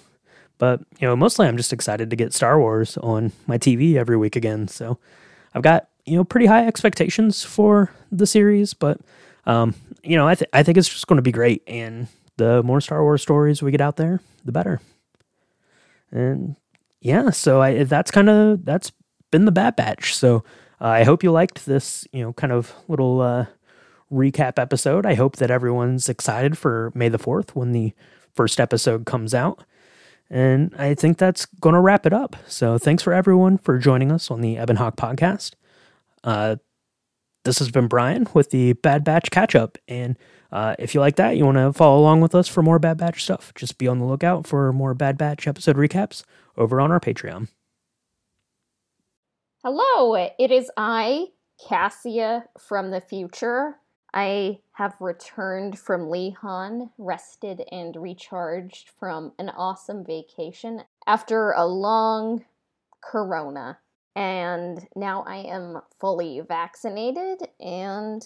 but 0.59 0.81
you 1.01 1.09
know, 1.09 1.17
mostly 1.17 1.49
I'm 1.49 1.57
just 1.57 1.73
excited 1.73 2.09
to 2.11 2.17
get 2.17 2.33
Star 2.33 2.59
Wars 2.59 2.97
on 2.99 3.33
my 3.47 3.59
TV 3.59 3.97
every 3.97 4.17
week 4.17 4.37
again. 4.37 4.69
So. 4.69 4.99
I've 5.55 5.63
got 5.63 5.89
you 6.05 6.17
know 6.17 6.25
pretty 6.25 6.47
high 6.47 6.67
expectations 6.67 7.43
for 7.43 7.91
the 8.11 8.27
series, 8.27 8.75
but 8.75 9.01
um, 9.47 9.75
you 10.03 10.17
know 10.17 10.27
I 10.27 10.35
th- 10.35 10.51
I 10.53 10.63
think 10.63 10.79
it's 10.79 10.89
just 10.89 11.07
going 11.07 11.19
to 11.19 11.23
be 11.23 11.33
great, 11.33 11.63
and 11.67 12.09
the 12.37 12.63
more 12.63 12.81
Star 12.81 13.03
Wars 13.03 13.23
stories 13.23 13.63
we 13.63 13.71
get 13.71 13.81
out 13.81 13.97
there, 13.97 14.21
the 14.45 14.53
better. 14.53 14.81
And 16.11 16.57
yeah, 17.01 17.31
so 17.31 17.61
I 17.61 17.85
that's 17.85 18.11
kind 18.11 18.29
of 18.29 18.65
that's 18.65 18.93
been 19.31 19.45
the 19.45 19.53
Bad 19.53 19.77
Batch. 19.77 20.15
So 20.15 20.45
uh, 20.81 20.87
I 20.87 21.05
hope 21.05 21.23
you 21.23 21.31
liked 21.31 21.67
this 21.67 22.07
you 22.13 22.23
know 22.23 22.33
kind 22.33 22.53
of 22.53 22.75
little 22.89 23.21
uh, 23.21 23.47
recap 24.13 24.59
episode. 24.59 25.07
I 25.07 25.15
hope 25.15 25.37
that 25.37 25.51
everyone's 25.51 26.09
excited 26.09 26.57
for 26.59 26.93
May 26.95 27.09
the 27.09 27.19
Fourth 27.19 27.55
when 27.55 27.73
the 27.73 27.93
first 28.35 28.61
episode 28.61 29.07
comes 29.07 29.35
out. 29.35 29.65
And 30.35 30.75
I 30.77 30.95
think 30.95 31.19
that's 31.19 31.47
going 31.47 31.75
to 31.75 31.81
wrap 31.81 32.07
it 32.07 32.13
up. 32.13 32.35
So 32.49 32.77
thanks 32.77 33.05
for 33.05 33.13
everyone 33.13 33.57
for 33.57 33.79
joining 33.79 34.11
us 34.11 34.33
on 34.33 34.41
the 34.41 34.57
Ebon 34.57 34.75
Hawk 34.75 34.97
podcast. 34.97 35.53
Uh, 36.25 36.57
this 37.45 37.61
has 37.61 37.71
been 37.71 37.87
Brian 37.87 38.27
with 38.35 38.51
the 38.51 38.73
Bad 38.73 39.05
Batch 39.05 39.31
catch 39.31 39.55
up. 39.55 39.79
And 39.87 40.19
uh, 40.51 40.75
if 40.77 40.93
you 40.93 40.99
like 40.99 41.15
that, 41.17 41.37
you 41.37 41.45
want 41.45 41.59
to 41.59 41.73
follow 41.73 42.01
along 42.01 42.21
with 42.21 42.35
us 42.35 42.49
for 42.49 42.65
more 42.65 42.81
Bad 42.81 42.97
Batch 42.97 43.23
stuff, 43.23 43.53
just 43.55 43.79
be 43.79 43.87
on 43.87 44.01
the 44.01 44.07
lookout 44.07 44.45
for 44.45 44.73
more 44.73 44.93
Bad 44.93 45.17
Batch 45.17 45.47
episode 45.47 45.77
recaps 45.77 46.25
over 46.57 46.81
on 46.81 46.91
our 46.91 46.99
Patreon. 46.99 47.47
Hello, 49.63 50.15
it 50.17 50.51
is 50.51 50.69
I, 50.77 51.27
Cassia 51.65 52.47
from 52.59 52.91
the 52.91 53.01
future. 53.01 53.77
I 54.17 54.61
have 54.75 54.95
returned 55.01 55.77
from 55.77 56.03
Lehon, 56.03 56.91
rested 56.99 57.65
and 57.73 57.97
recharged 57.97 58.89
from 58.89 59.33
an 59.41 59.49
awesome 59.49 60.05
vacation 60.05 60.85
after 61.05 61.51
a 61.51 61.67
long 61.67 62.45
corona. 63.01 63.79
And 64.15 64.87
now 64.95 65.25
I 65.27 65.39
am 65.39 65.83
fully 65.99 66.41
vaccinated, 66.41 67.49
and 67.59 68.25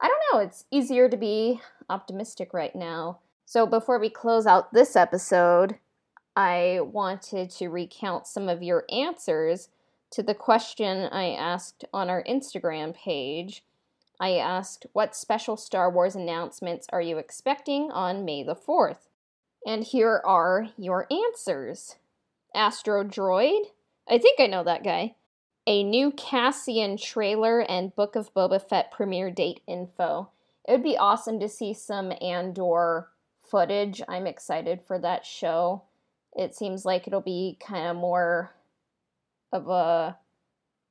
I 0.00 0.06
don't 0.06 0.22
know, 0.32 0.38
it's 0.38 0.66
easier 0.70 1.08
to 1.08 1.16
be 1.16 1.60
optimistic 1.90 2.54
right 2.54 2.74
now. 2.74 3.18
So, 3.44 3.66
before 3.66 3.98
we 3.98 4.10
close 4.10 4.46
out 4.46 4.72
this 4.72 4.94
episode, 4.94 5.80
I 6.36 6.78
wanted 6.80 7.50
to 7.50 7.68
recount 7.68 8.28
some 8.28 8.48
of 8.48 8.62
your 8.62 8.84
answers 8.88 9.68
to 10.12 10.22
the 10.22 10.34
question 10.34 11.08
I 11.10 11.30
asked 11.30 11.84
on 11.92 12.08
our 12.08 12.22
Instagram 12.22 12.94
page 12.94 13.64
I 14.20 14.36
asked, 14.36 14.86
What 14.92 15.16
special 15.16 15.56
Star 15.56 15.90
Wars 15.90 16.14
announcements 16.14 16.86
are 16.92 17.02
you 17.02 17.18
expecting 17.18 17.90
on 17.90 18.24
May 18.24 18.42
the 18.42 18.54
4th? 18.54 19.08
And 19.66 19.84
here 19.84 20.20
are 20.24 20.68
your 20.76 21.06
answers 21.10 21.96
Astro 22.54 23.04
Droid. 23.04 23.66
I 24.08 24.18
think 24.18 24.38
I 24.38 24.46
know 24.46 24.62
that 24.64 24.84
guy. 24.84 25.14
a 25.66 25.82
new 25.82 26.10
Cassian 26.10 26.96
trailer 26.96 27.60
and 27.60 27.94
Book 27.96 28.16
of 28.16 28.32
Boba 28.34 28.60
Fett 28.60 28.90
premiere 28.92 29.30
date 29.30 29.60
info. 29.66 30.28
It 30.68 30.72
would 30.72 30.82
be 30.82 30.96
awesome 30.96 31.40
to 31.40 31.48
see 31.48 31.72
some 31.74 32.12
Andor 32.20 33.08
footage. 33.42 34.02
I'm 34.08 34.26
excited 34.26 34.82
for 34.82 34.98
that 34.98 35.24
show. 35.24 35.82
It 36.36 36.54
seems 36.54 36.84
like 36.84 37.06
it'll 37.06 37.20
be 37.20 37.56
kind 37.66 37.88
of 37.88 37.96
more 37.96 38.52
of 39.52 39.68
a 39.68 40.18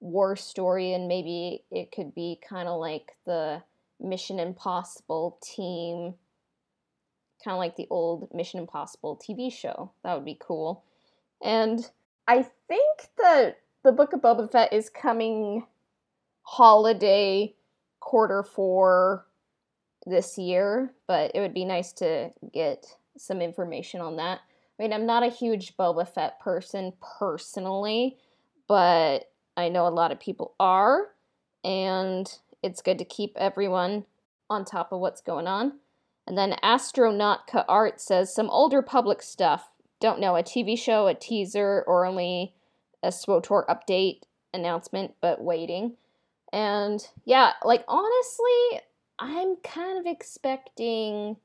war 0.04 0.36
story, 0.36 0.94
and 0.94 1.08
maybe 1.08 1.64
it 1.72 1.92
could 1.92 2.14
be 2.14 2.40
kind 2.48 2.68
of 2.68 2.80
like 2.80 3.14
the 3.26 3.64
Mission 4.02 4.38
Impossible 4.38 5.40
team, 5.42 6.16
kind 7.44 7.56
of 7.56 7.60
like 7.60 7.78
the 7.78 7.88
old 7.90 8.30
Mission 8.34 8.60
Impossible 8.60 9.18
TV 9.18 9.52
show. 9.52 9.92
That 10.04 10.16
would 10.16 10.26
be 10.26 10.38
cool. 10.40 10.84
And 11.42 11.90
I 12.28 12.46
think 12.68 13.10
that 13.18 13.60
the 13.84 13.94
Book 13.94 14.14
of 14.14 14.22
Boba 14.22 14.52
Fett 14.52 14.74
is 14.74 14.90
coming 14.90 15.66
holiday 16.42 17.56
quarter 18.02 18.44
four 18.44 19.26
this 20.06 20.38
year, 20.38 20.94
but 21.08 21.32
it 21.34 21.40
would 21.40 21.54
be 21.54 21.64
nice 21.66 21.94
to 21.94 22.30
get 22.54 22.86
some 23.18 23.42
information 23.42 24.02
on 24.02 24.18
that. 24.18 24.42
I 24.78 24.84
mean, 24.84 24.92
I'm 24.92 25.06
not 25.06 25.24
a 25.24 25.28
huge 25.28 25.78
Boba 25.78 26.08
Fett 26.08 26.42
person 26.42 26.92
personally, 27.18 28.18
but 28.68 29.30
I 29.56 29.70
know 29.70 29.88
a 29.88 29.90
lot 29.90 30.12
of 30.12 30.20
people 30.20 30.54
are, 30.60 31.10
and 31.64 32.32
it's 32.62 32.82
good 32.82 32.98
to 33.00 33.06
keep 33.06 33.36
everyone 33.38 34.06
on 34.50 34.66
top 34.66 34.92
of 34.92 35.00
what's 35.00 35.22
going 35.22 35.48
on. 35.48 35.74
And 36.26 36.38
then 36.38 36.56
Astronautica 36.64 37.66
Art 37.68 38.00
says 38.00 38.34
some 38.34 38.50
Old 38.50 38.74
Republic 38.74 39.22
stuff. 39.22 39.70
Don't 40.00 40.20
know, 40.20 40.36
a 40.36 40.44
TV 40.44 40.78
show, 40.78 41.08
a 41.08 41.14
teaser, 41.14 41.84
or 41.86 42.06
only 42.06 42.54
a 43.02 43.10
SWTOR 43.10 43.66
update 43.68 44.22
announcement, 44.54 45.14
but 45.22 45.42
waiting. 45.42 45.94
And 46.52 47.06
yeah, 47.26 47.54
like 47.64 47.84
honestly, 47.88 48.82
I'm 49.20 49.56
kind 49.58 49.98
of 50.00 50.06
expecting 50.06 51.38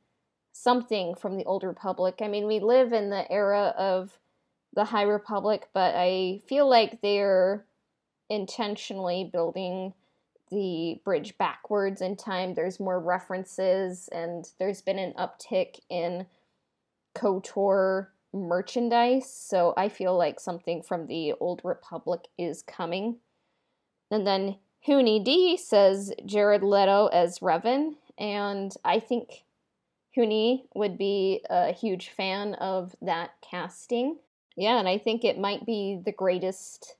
something 0.52 1.14
from 1.14 1.36
the 1.36 1.44
Old 1.44 1.64
Republic. 1.64 2.16
I 2.20 2.28
mean, 2.28 2.46
we 2.46 2.60
live 2.60 2.92
in 2.92 3.10
the 3.10 3.30
era 3.30 3.74
of 3.78 4.18
the 4.74 4.84
High 4.84 5.02
Republic, 5.02 5.68
but 5.72 5.94
I 5.96 6.42
feel 6.46 6.68
like 6.68 7.00
they're 7.00 7.64
intentionally 8.30 9.28
building 9.32 9.94
the 10.50 11.00
bridge 11.04 11.36
backwards 11.38 12.00
in 12.00 12.16
time. 12.16 12.54
There's 12.54 12.80
more 12.80 13.00
references, 13.00 14.08
and 14.12 14.50
there's 14.58 14.80
been 14.80 14.98
an 14.98 15.12
uptick 15.18 15.80
in 15.90 16.26
KOTOR 17.14 18.08
merchandise. 18.32 19.30
So 19.32 19.74
I 19.76 19.88
feel 19.88 20.16
like 20.16 20.40
something 20.40 20.82
from 20.82 21.06
the 21.06 21.34
Old 21.40 21.60
Republic 21.64 22.28
is 22.38 22.62
coming. 22.62 23.16
And 24.10 24.26
then 24.26 24.56
Hooney 24.86 25.22
D 25.24 25.56
says 25.56 26.12
Jared 26.24 26.62
Leto 26.62 27.08
as 27.08 27.40
Revan, 27.40 27.96
and 28.16 28.74
I 28.84 29.00
think 29.00 29.44
Hooney 30.16 30.64
would 30.74 30.96
be 30.96 31.44
a 31.50 31.72
huge 31.72 32.08
fan 32.08 32.54
of 32.54 32.96
that 33.02 33.30
casting. 33.42 34.18
Yeah, 34.56 34.78
and 34.78 34.88
I 34.88 34.98
think 34.98 35.24
it 35.24 35.38
might 35.38 35.66
be 35.66 36.00
the 36.02 36.12
greatest 36.12 36.96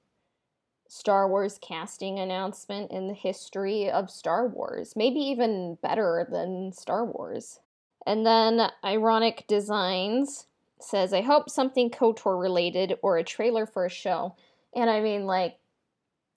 Star 0.88 1.29
Wars 1.29 1.59
casting 1.61 2.18
announcement 2.18 2.90
in 2.90 3.07
the 3.07 3.14
history 3.14 3.90
of 3.90 4.11
Star 4.11 4.48
Wars. 4.48 4.94
Maybe 4.96 5.20
even 5.20 5.77
better 5.83 6.27
than 6.31 6.72
Star 6.72 7.05
Wars. 7.05 7.61
And 8.07 8.24
then 8.24 8.70
Ironic 8.83 9.44
Designs 9.46 10.46
says, 10.81 11.12
I 11.12 11.20
hope 11.20 11.51
something 11.51 11.90
KOTOR 11.90 12.40
related 12.40 12.94
or 13.03 13.18
a 13.18 13.24
trailer 13.24 13.66
for 13.66 13.85
a 13.85 13.90
show. 13.90 14.35
And 14.74 14.88
I 14.88 15.01
mean, 15.01 15.27
like, 15.27 15.59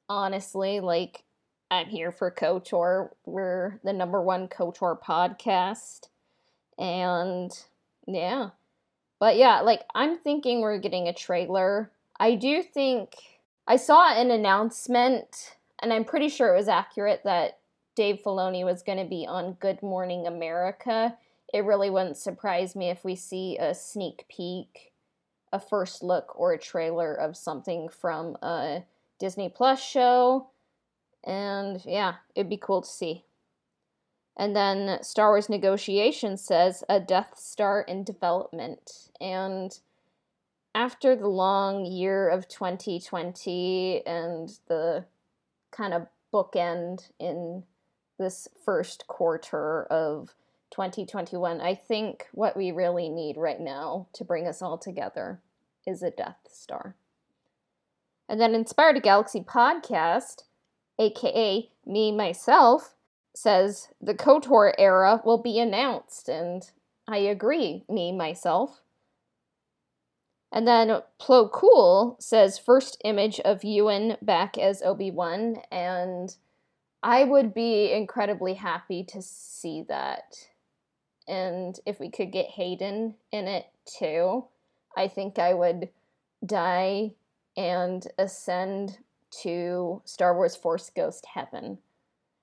honestly, 0.09 0.81
like, 0.81 1.23
I'm 1.69 1.87
here 1.87 2.11
for 2.11 2.29
KOTOR. 2.29 3.11
We're 3.25 3.79
the 3.85 3.93
number 3.93 4.21
one 4.21 4.49
KOTOR 4.49 5.01
podcast. 5.01 6.09
And 6.77 7.57
yeah. 8.05 8.49
But 9.17 9.37
yeah, 9.37 9.61
like, 9.61 9.83
I'm 9.95 10.17
thinking 10.17 10.59
we're 10.59 10.79
getting 10.79 11.07
a 11.07 11.13
trailer. 11.13 11.89
I 12.19 12.35
do 12.35 12.61
think 12.61 13.15
I 13.67 13.75
saw 13.75 14.13
an 14.13 14.31
announcement, 14.31 15.57
and 15.81 15.93
I'm 15.93 16.03
pretty 16.03 16.29
sure 16.29 16.53
it 16.53 16.57
was 16.57 16.67
accurate 16.67 17.21
that 17.23 17.59
Dave 17.95 18.21
Filoni 18.23 18.65
was 18.65 18.83
going 18.83 18.97
to 18.97 19.05
be 19.05 19.25
on 19.27 19.53
Good 19.53 19.81
Morning 19.81 20.27
America 20.27 21.17
it 21.53 21.65
really 21.65 21.89
wouldn't 21.89 22.17
surprise 22.17 22.75
me 22.75 22.89
if 22.89 23.03
we 23.03 23.15
see 23.15 23.57
a 23.57 23.73
sneak 23.73 24.25
peek, 24.29 24.93
a 25.51 25.59
first 25.59 26.01
look, 26.01 26.33
or 26.39 26.53
a 26.53 26.59
trailer 26.59 27.13
of 27.13 27.35
something 27.35 27.89
from 27.89 28.37
a 28.41 28.83
Disney 29.19 29.49
Plus 29.49 29.81
show. 29.81 30.47
And 31.23 31.83
yeah, 31.85 32.15
it'd 32.35 32.49
be 32.49 32.57
cool 32.57 32.81
to 32.81 32.89
see. 32.89 33.25
And 34.37 34.55
then 34.55 35.03
Star 35.03 35.29
Wars 35.29 35.49
Negotiation 35.49 36.37
says 36.37 36.83
a 36.87 36.99
Death 36.99 37.33
Star 37.37 37.81
in 37.81 38.03
development. 38.03 39.09
And 39.19 39.77
after 40.73 41.15
the 41.15 41.27
long 41.27 41.85
year 41.85 42.29
of 42.29 42.47
2020 42.47 44.05
and 44.05 44.59
the 44.67 45.05
kind 45.71 45.93
of 45.93 46.07
bookend 46.33 47.11
in 47.19 47.63
this 48.17 48.47
first 48.63 49.07
quarter 49.07 49.83
of 49.85 50.33
2021. 50.71 51.59
I 51.59 51.75
think 51.75 52.27
what 52.31 52.55
we 52.55 52.71
really 52.71 53.09
need 53.09 53.37
right 53.37 53.59
now 53.59 54.07
to 54.13 54.23
bring 54.23 54.47
us 54.47 54.61
all 54.61 54.77
together 54.77 55.39
is 55.85 56.01
a 56.01 56.11
Death 56.11 56.37
Star. 56.49 56.95
And 58.29 58.39
then 58.39 58.55
Inspired 58.55 58.97
a 58.97 59.01
Galaxy 59.01 59.41
podcast, 59.41 60.43
aka 60.97 61.69
me 61.85 62.11
myself, 62.11 62.95
says 63.33 63.89
the 64.01 64.13
KOTOR 64.13 64.73
era 64.77 65.21
will 65.25 65.37
be 65.37 65.59
announced, 65.59 66.29
and 66.29 66.69
I 67.07 67.17
agree, 67.17 67.83
me 67.89 68.11
myself. 68.11 68.81
And 70.51 70.67
then 70.67 71.01
Plo 71.19 71.49
Cool 71.49 72.17
says 72.19 72.59
first 72.59 72.97
image 73.05 73.39
of 73.41 73.63
Ewan 73.63 74.17
back 74.21 74.57
as 74.57 74.81
Obi 74.81 75.09
Wan, 75.09 75.61
and 75.71 76.35
I 77.01 77.23
would 77.23 77.53
be 77.53 77.91
incredibly 77.91 78.55
happy 78.55 79.03
to 79.05 79.21
see 79.21 79.83
that 79.87 80.49
and 81.31 81.79
if 81.85 81.99
we 81.99 82.09
could 82.09 82.31
get 82.31 82.47
Hayden 82.47 83.15
in 83.31 83.47
it 83.47 83.67
too, 83.85 84.45
I 84.97 85.07
think 85.07 85.39
I 85.39 85.53
would 85.53 85.89
die 86.45 87.13
and 87.55 88.05
ascend 88.17 88.97
to 89.43 90.01
Star 90.03 90.35
Wars 90.35 90.55
Force 90.55 90.91
Ghost 90.93 91.25
Heaven. 91.33 91.77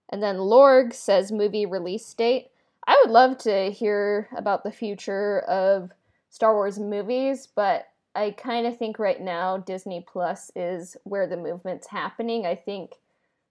And 0.09 0.23
then 0.23 0.37
Lorg 0.37 0.95
says 0.95 1.31
movie 1.31 1.67
release 1.67 2.13
date. 2.15 2.49
I 2.87 2.99
would 3.05 3.13
love 3.13 3.37
to 3.39 3.71
hear 3.71 4.29
about 4.35 4.65
the 4.65 4.73
future 4.73 5.41
of 5.41 5.91
Star 6.31 6.55
Wars 6.55 6.79
movies, 6.79 7.47
but 7.47 7.89
I 8.19 8.33
kind 8.33 8.67
of 8.67 8.77
think 8.77 8.99
right 8.99 9.21
now 9.21 9.59
Disney 9.59 10.05
Plus 10.05 10.51
is 10.57 10.97
where 11.05 11.29
the 11.29 11.37
movement's 11.37 11.87
happening. 11.87 12.47
I 12.47 12.57
think 12.57 12.95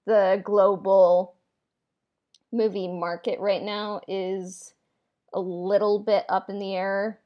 the 0.05 0.41
global 0.43 1.35
movie 2.51 2.89
market 2.89 3.39
right 3.39 3.63
now 3.63 4.01
is 4.09 4.73
a 5.33 5.39
little 5.39 5.99
bit 5.99 6.25
up 6.27 6.49
in 6.49 6.59
the 6.59 6.75
air. 6.75 7.17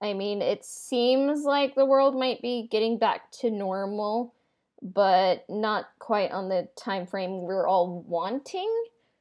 I 0.00 0.14
mean, 0.14 0.40
it 0.40 0.64
seems 0.64 1.44
like 1.44 1.74
the 1.74 1.84
world 1.84 2.18
might 2.18 2.40
be 2.40 2.66
getting 2.70 2.96
back 2.96 3.30
to 3.32 3.50
normal, 3.50 4.32
but 4.80 5.44
not 5.50 5.90
quite 5.98 6.32
on 6.32 6.48
the 6.48 6.66
time 6.76 7.04
frame 7.04 7.42
we're 7.42 7.68
all 7.68 8.02
wanting. 8.08 8.72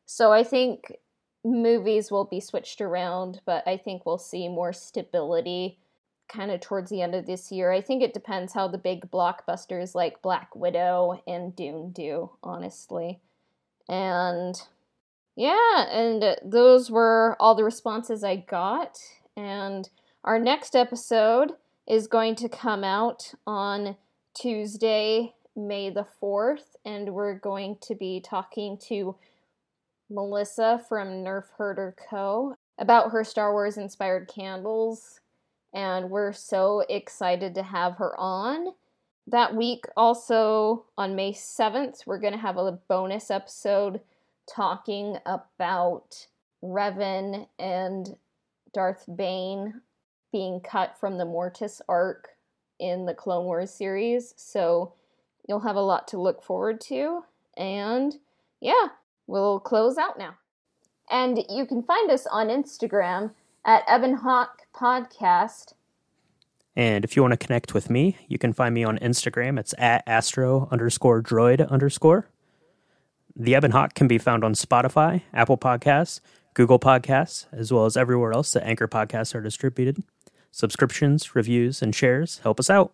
So 0.06 0.32
I 0.32 0.46
think 0.46 0.94
movies 1.44 2.10
will 2.10 2.24
be 2.24 2.40
switched 2.40 2.80
around, 2.80 3.42
but 3.46 3.68
I 3.68 3.76
think 3.76 4.06
we'll 4.06 4.18
see 4.18 4.48
more 4.48 4.72
stability 4.72 5.78
kind 6.30 6.52
of 6.52 6.62
towards 6.62 6.90
the 6.90 7.02
end 7.02 7.16
of 7.16 7.26
this 7.26 7.52
year. 7.52 7.72
I 7.72 7.82
think 7.82 8.02
it 8.02 8.14
depends 8.14 8.54
how 8.54 8.68
the 8.68 8.78
big 8.78 9.12
blockbusters 9.12 9.96
like 9.96 10.22
Black 10.22 10.56
Widow 10.56 11.22
and 11.28 11.56
Dune 11.56 11.92
do, 11.92 12.32
honestly. 12.44 13.20
And 13.90 14.56
yeah, 15.36 15.86
and 15.90 16.24
uh, 16.24 16.36
those 16.44 16.92
were 16.92 17.36
all 17.40 17.56
the 17.56 17.64
responses 17.64 18.24
I 18.24 18.36
got. 18.38 19.00
And 19.36 19.90
our 20.24 20.40
next 20.40 20.76
episode 20.76 21.54
is 21.88 22.08
going 22.08 22.36
to 22.36 22.50
come 22.50 22.84
out 22.84 23.34
on 23.48 23.96
Tuesday, 24.34 25.34
May 25.56 25.90
the 25.90 26.06
4th, 26.22 26.76
and 26.86 27.14
we're 27.14 27.40
going 27.40 27.78
to 27.82 27.96
be 27.96 28.22
talking 28.22 28.78
to 28.88 29.16
Melissa 30.10 30.84
from 30.88 31.24
Nerf 31.24 31.46
Herder 31.58 31.96
Co. 32.10 32.56
about 32.78 33.12
her 33.12 33.24
Star 33.24 33.52
Wars 33.54 33.78
inspired 33.78 34.28
candles. 34.28 35.19
And 35.74 36.10
we're 36.10 36.34
so 36.34 36.84
excited 36.90 37.56
to 37.56 37.64
have 37.64 37.96
her 37.98 38.20
on. 38.20 38.74
That 39.28 39.56
week, 39.56 39.86
also 39.96 40.86
on 40.98 41.16
May 41.16 41.34
7th, 41.34 42.08
we're 42.08 42.20
going 42.20 42.34
to 42.34 42.40
have 42.40 42.58
a 42.58 42.80
bonus 42.88 43.30
episode 43.30 44.02
talking 44.52 45.18
about 45.26 46.28
Revan 46.64 47.48
and 47.60 48.16
Darth 48.74 49.06
Bane 49.16 49.82
being 50.32 50.60
cut 50.62 50.98
from 51.00 51.18
the 51.18 51.26
Mortis 51.26 51.82
arc 51.88 52.30
in 52.80 53.06
the 53.06 53.14
Clone 53.14 53.46
Wars 53.46 53.72
series. 53.72 54.34
So 54.38 54.94
You'll 55.50 55.62
have 55.62 55.76
a 55.76 55.82
lot 55.82 56.08
to 56.10 56.22
look 56.22 56.44
forward 56.44 56.80
to. 56.82 57.24
And 57.58 58.16
yeah, 58.62 58.90
we'll 59.26 59.60
close 59.60 59.98
out 59.98 60.20
now. 60.20 60.36
And 61.10 61.44
you 61.50 61.66
can 61.66 61.82
find 61.82 62.12
us 62.12 62.28
on 62.28 62.50
Instagram 62.50 63.32
at 63.66 63.84
Ebon 63.92 64.14
Hawk 64.14 64.68
Podcast. 64.80 65.74
And 66.76 67.04
if 67.04 67.16
you 67.16 67.22
want 67.22 67.34
to 67.34 67.38
connect 67.38 67.74
with 67.74 67.90
me, 67.90 68.18
you 68.28 68.38
can 68.38 68.54
find 68.54 68.74
me 68.74 68.86
on 68.86 68.98
Instagram. 69.00 69.60
It's 69.60 69.76
at 69.78 70.04
astro 70.08 70.70
underscore 70.72 71.22
droid 71.22 71.70
underscore. 71.70 72.30
The 73.36 73.56
Ebon 73.56 73.72
Hawk 73.72 73.94
can 73.94 74.08
be 74.08 74.18
found 74.18 74.46
on 74.46 74.54
Spotify, 74.54 75.24
Apple 75.34 75.58
Podcasts, 75.58 76.22
Google 76.54 76.80
Podcasts, 76.80 77.48
as 77.52 77.74
well 77.74 77.86
as 77.86 77.98
everywhere 77.98 78.32
else 78.32 78.54
that 78.54 78.66
Anchor 78.66 78.88
Podcasts 78.88 79.36
are 79.36 79.42
distributed. 79.42 80.02
Subscriptions, 80.52 81.36
reviews, 81.36 81.82
and 81.82 81.94
shares 81.94 82.40
help 82.40 82.58
us 82.60 82.70
out. 82.70 82.94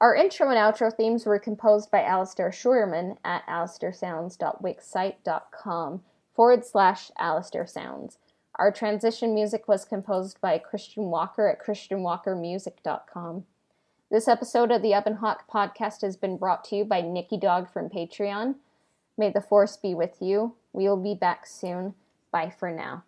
Our 0.00 0.14
intro 0.14 0.50
and 0.50 0.58
outro 0.58 0.94
themes 0.94 1.24
were 1.24 1.38
composed 1.38 1.90
by 1.90 2.02
Alistair 2.02 2.50
Schuerman 2.50 3.16
at 3.24 3.46
alistairsounds.wixsite.com 3.46 6.02
forward 6.34 6.66
slash 6.66 7.10
Alistair 7.18 7.66
Sounds. 7.66 8.18
Our 8.58 8.72
transition 8.72 9.34
music 9.34 9.68
was 9.68 9.84
composed 9.84 10.40
by 10.40 10.56
Christian 10.58 11.04
Walker 11.04 11.46
at 11.46 11.62
ChristianWalkerMusic.com. 11.62 13.44
This 14.10 14.28
episode 14.28 14.70
of 14.70 14.80
the 14.80 14.96
Ebon 14.96 15.16
Hawk 15.16 15.44
podcast 15.52 16.00
has 16.00 16.16
been 16.16 16.38
brought 16.38 16.64
to 16.66 16.76
you 16.76 16.84
by 16.84 17.02
Nikki 17.02 17.36
Dog 17.36 17.70
from 17.70 17.90
Patreon. 17.90 18.54
May 19.18 19.30
the 19.30 19.42
force 19.42 19.76
be 19.76 19.94
with 19.94 20.16
you. 20.20 20.54
We 20.72 20.84
will 20.84 20.96
be 20.96 21.14
back 21.14 21.46
soon. 21.46 21.94
Bye 22.30 22.50
for 22.56 22.70
now. 22.70 23.04